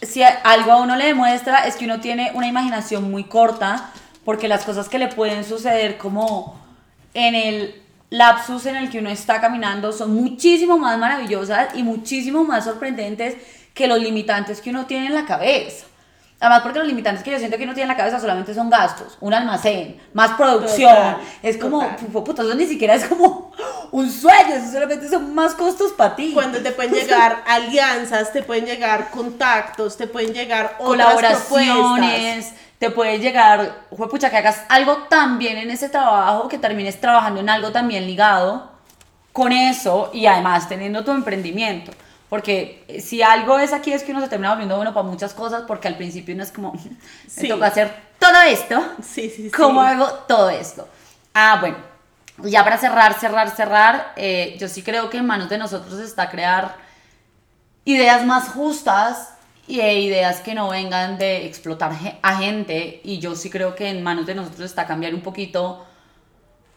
si 0.00 0.22
algo 0.22 0.72
a 0.72 0.76
uno 0.78 0.96
le 0.96 1.06
demuestra 1.06 1.66
es 1.66 1.76
que 1.76 1.84
uno 1.84 2.00
tiene 2.00 2.32
una 2.34 2.48
imaginación 2.48 3.10
muy 3.10 3.24
corta, 3.24 3.92
porque 4.24 4.48
las 4.48 4.64
cosas 4.64 4.88
que 4.88 4.98
le 4.98 5.08
pueden 5.08 5.44
suceder 5.44 5.98
como 5.98 6.60
en 7.14 7.34
el 7.34 7.81
lapsus 8.12 8.66
en 8.66 8.76
el 8.76 8.90
que 8.90 8.98
uno 8.98 9.08
está 9.08 9.40
caminando 9.40 9.90
son 9.90 10.14
muchísimo 10.14 10.76
más 10.76 10.98
maravillosas 10.98 11.74
y 11.74 11.82
muchísimo 11.82 12.44
más 12.44 12.64
sorprendentes 12.64 13.36
que 13.72 13.86
los 13.86 13.98
limitantes 13.98 14.60
que 14.60 14.68
uno 14.68 14.84
tiene 14.84 15.06
en 15.06 15.14
la 15.14 15.24
cabeza. 15.24 15.86
Además, 16.38 16.62
porque 16.62 16.80
los 16.80 16.88
limitantes 16.88 17.22
que 17.22 17.30
yo 17.30 17.38
siento 17.38 17.56
que 17.56 17.64
uno 17.64 17.72
tiene 17.72 17.84
en 17.84 17.96
la 17.96 17.96
cabeza 17.96 18.20
solamente 18.20 18.52
son 18.52 18.68
gastos, 18.68 19.16
un 19.20 19.32
almacén, 19.32 19.98
más 20.12 20.32
producción. 20.32 21.16
es 21.42 21.56
como, 21.56 21.88
puta, 22.24 22.42
eso 22.42 22.54
ni 22.54 22.66
siquiera 22.66 22.94
es 22.96 23.06
como 23.06 23.52
un 23.92 24.10
sueño, 24.10 24.56
eso 24.56 24.72
solamente 24.72 25.08
son 25.08 25.34
más 25.34 25.54
costos 25.54 25.92
para 25.92 26.14
ti. 26.14 26.32
Cuando 26.34 26.58
te 26.58 26.72
pueden 26.72 26.92
llegar 26.92 27.42
alianzas, 27.46 28.30
te 28.32 28.42
pueden 28.42 28.66
llegar 28.66 29.10
contactos, 29.10 29.96
te 29.96 30.06
pueden 30.06 30.34
llegar 30.34 30.76
colaboraciones 30.76 32.52
te 32.82 32.90
puede 32.90 33.20
llegar, 33.20 33.86
pucha, 34.10 34.28
que 34.28 34.38
hagas 34.38 34.64
algo 34.68 35.04
tan 35.04 35.38
bien 35.38 35.56
en 35.56 35.70
ese 35.70 35.88
trabajo 35.88 36.48
que 36.48 36.58
termines 36.58 37.00
trabajando 37.00 37.38
en 37.38 37.48
algo 37.48 37.70
también 37.70 38.08
ligado 38.08 38.72
con 39.32 39.52
eso 39.52 40.10
y 40.12 40.26
además 40.26 40.68
teniendo 40.68 41.04
tu 41.04 41.12
emprendimiento. 41.12 41.92
Porque 42.28 42.84
si 43.00 43.22
algo 43.22 43.60
es 43.60 43.72
aquí 43.72 43.92
es 43.92 44.02
que 44.02 44.10
uno 44.10 44.20
se 44.20 44.26
termina 44.26 44.50
volviendo 44.50 44.74
bueno 44.74 44.92
para 44.92 45.06
muchas 45.06 45.32
cosas 45.32 45.62
porque 45.64 45.86
al 45.86 45.96
principio 45.96 46.34
uno 46.34 46.42
es 46.42 46.50
como, 46.50 46.72
me 47.36 47.48
toca 47.48 47.66
hacer 47.66 47.94
todo 48.18 48.40
esto. 48.48 48.82
Sí, 49.00 49.30
sí, 49.30 49.44
sí. 49.44 49.50
¿Cómo 49.52 49.80
hago 49.80 50.08
todo 50.26 50.50
esto? 50.50 50.88
Ah, 51.34 51.58
bueno, 51.60 51.76
ya 52.38 52.64
para 52.64 52.78
cerrar, 52.78 53.14
cerrar, 53.14 53.48
cerrar, 53.50 54.12
eh, 54.16 54.56
yo 54.58 54.66
sí 54.66 54.82
creo 54.82 55.08
que 55.08 55.18
en 55.18 55.26
manos 55.26 55.48
de 55.48 55.58
nosotros 55.58 56.00
está 56.00 56.28
crear 56.30 56.74
ideas 57.84 58.26
más 58.26 58.48
justas 58.48 59.34
y 59.66 59.80
ideas 59.80 60.40
que 60.40 60.54
no 60.54 60.70
vengan 60.70 61.18
de 61.18 61.46
explotar 61.46 61.92
a 62.22 62.36
gente 62.38 63.00
y 63.04 63.18
yo 63.18 63.34
sí 63.36 63.48
creo 63.48 63.74
que 63.74 63.88
en 63.88 64.02
manos 64.02 64.26
de 64.26 64.34
nosotros 64.34 64.62
está 64.62 64.86
cambiar 64.86 65.14
un 65.14 65.20
poquito 65.20 65.86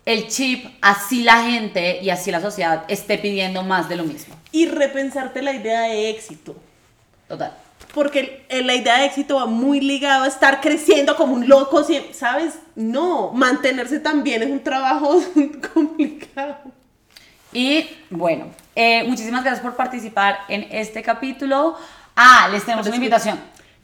el 0.06 0.28
chip, 0.28 0.68
así 0.82 1.24
la 1.24 1.44
gente 1.44 2.00
y 2.02 2.12
así 2.12 2.30
la 2.32 2.40
sociedad 2.40 2.84
esté 2.88 3.18
pidiendo 3.18 3.64
más 3.64 3.90
de 3.90 3.96
lo 3.96 4.04
mismo. 4.04 4.36
Y 4.52 4.68
repensarte 4.68 5.42
la 5.42 5.54
idea 5.54 5.82
de 5.82 6.12
éxito. 6.12 6.56
Total. 7.28 7.54
Porque 7.94 8.46
la 8.50 8.76
idea 8.76 9.00
de 9.00 9.06
éxito 9.06 9.38
va 9.38 9.48
muy 9.48 9.82
ligado 9.82 10.26
a 10.26 10.28
estar 10.28 10.62
creciendo 10.62 11.16
como 11.16 11.34
un 11.34 11.48
loco, 11.48 11.84
¿sabes? 12.12 12.60
No, 12.76 13.32
mantenerse 13.32 14.00
también 14.00 14.44
es 14.44 14.50
un 14.50 14.64
trabajo 14.64 15.20
complicado. 15.74 16.58
Y 17.52 17.90
bueno, 18.10 18.48
eh, 18.76 19.06
muchísimas 19.06 19.44
gracias 19.44 19.64
por 19.64 19.76
participar 19.76 20.40
en 20.50 20.68
este 20.72 21.02
capítulo. 21.02 21.78
Ah, 22.16 22.48
les 22.50 22.64
tenemos 22.64 22.88
una 22.88 22.96
invitación. 22.96 23.38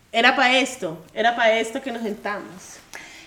Era 0.09 0.35
para 0.35 0.57
esto, 0.57 1.03
era 1.13 1.35
para 1.35 1.51
esto 1.53 1.81
que 1.81 1.91
nos 1.91 2.01
sentamos. 2.01 2.79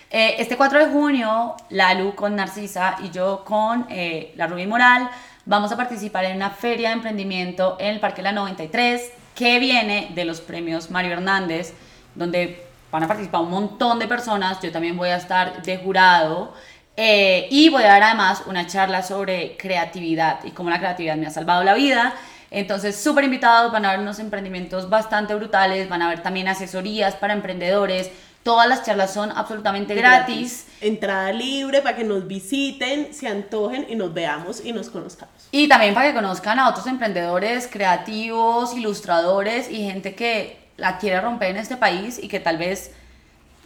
Eh, 0.09 0.35
este 0.39 0.57
4 0.57 0.79
de 0.79 0.91
junio, 0.91 1.55
Lalu 1.69 2.15
con 2.15 2.35
Narcisa 2.35 2.95
y 3.03 3.11
yo 3.11 3.43
con 3.45 3.85
eh, 3.89 4.33
la 4.35 4.47
Rubí 4.47 4.65
Moral 4.65 5.09
vamos 5.45 5.71
a 5.71 5.77
participar 5.77 6.25
en 6.25 6.37
una 6.37 6.49
feria 6.49 6.89
de 6.89 6.95
emprendimiento 6.95 7.77
en 7.79 7.89
el 7.89 7.99
Parque 7.99 8.23
La 8.23 8.31
93 8.31 9.11
que 9.35 9.59
viene 9.59 10.11
de 10.15 10.25
los 10.25 10.41
premios 10.41 10.89
Mario 10.89 11.13
Hernández, 11.13 11.73
donde 12.15 12.65
van 12.91 13.03
a 13.03 13.07
participar 13.07 13.41
un 13.41 13.51
montón 13.51 13.99
de 13.99 14.07
personas. 14.07 14.59
Yo 14.61 14.71
también 14.71 14.97
voy 14.97 15.09
a 15.09 15.17
estar 15.17 15.61
de 15.61 15.77
jurado. 15.77 16.53
Eh, 16.97 17.47
y 17.51 17.69
voy 17.69 17.83
a 17.83 17.89
dar 17.89 18.03
además 18.03 18.43
una 18.47 18.65
charla 18.65 19.03
sobre 19.03 19.55
creatividad 19.57 20.43
y 20.45 20.51
cómo 20.51 20.69
la 20.69 20.79
creatividad 20.79 21.15
me 21.17 21.27
ha 21.27 21.31
salvado 21.31 21.63
la 21.63 21.75
vida. 21.75 22.15
Entonces, 22.55 22.95
súper 22.95 23.25
invitados, 23.25 23.69
van 23.73 23.83
a 23.83 23.89
haber 23.89 23.99
unos 23.99 24.17
emprendimientos 24.19 24.89
bastante 24.89 25.35
brutales, 25.35 25.89
van 25.89 26.01
a 26.01 26.05
haber 26.05 26.23
también 26.23 26.47
asesorías 26.47 27.13
para 27.15 27.33
emprendedores. 27.33 28.09
Todas 28.43 28.69
las 28.69 28.83
charlas 28.85 29.13
son 29.13 29.29
absolutamente 29.33 29.93
gratis. 29.93 30.65
Entrada 30.79 31.33
libre 31.33 31.81
para 31.81 31.97
que 31.97 32.05
nos 32.05 32.25
visiten, 32.25 33.13
se 33.13 33.27
antojen 33.27 33.85
y 33.89 33.95
nos 33.95 34.13
veamos 34.13 34.63
y 34.63 34.71
nos 34.71 34.89
conozcamos. 34.89 35.35
Y 35.51 35.67
también 35.67 35.93
para 35.93 36.07
que 36.07 36.13
conozcan 36.13 36.57
a 36.57 36.69
otros 36.69 36.87
emprendedores 36.87 37.67
creativos, 37.69 38.73
ilustradores 38.73 39.69
y 39.69 39.83
gente 39.83 40.15
que 40.15 40.57
la 40.77 40.97
quiere 40.97 41.19
romper 41.19 41.49
en 41.49 41.57
este 41.57 41.75
país 41.75 42.17
y 42.23 42.29
que 42.29 42.39
tal 42.39 42.57
vez 42.57 42.91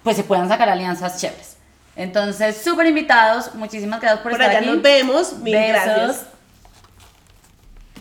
pues 0.02 0.17
se 0.17 0.23
puedan 0.23 0.49
sacar 0.49 0.67
alianzas 0.67 1.21
chéveres. 1.21 1.58
Entonces, 1.95 2.60
súper 2.60 2.88
invitados. 2.88 3.54
Muchísimas 3.54 4.02
gracias 4.02 4.21
por, 4.21 4.32
Por 4.32 4.41
estar 4.41 4.49
allá 4.49 4.60
aquí. 4.62 4.67
nos 4.67 4.82
vemos. 4.82 5.34
Mil 5.39 5.54
Besos. 5.54 5.86
gracias. 5.86 6.38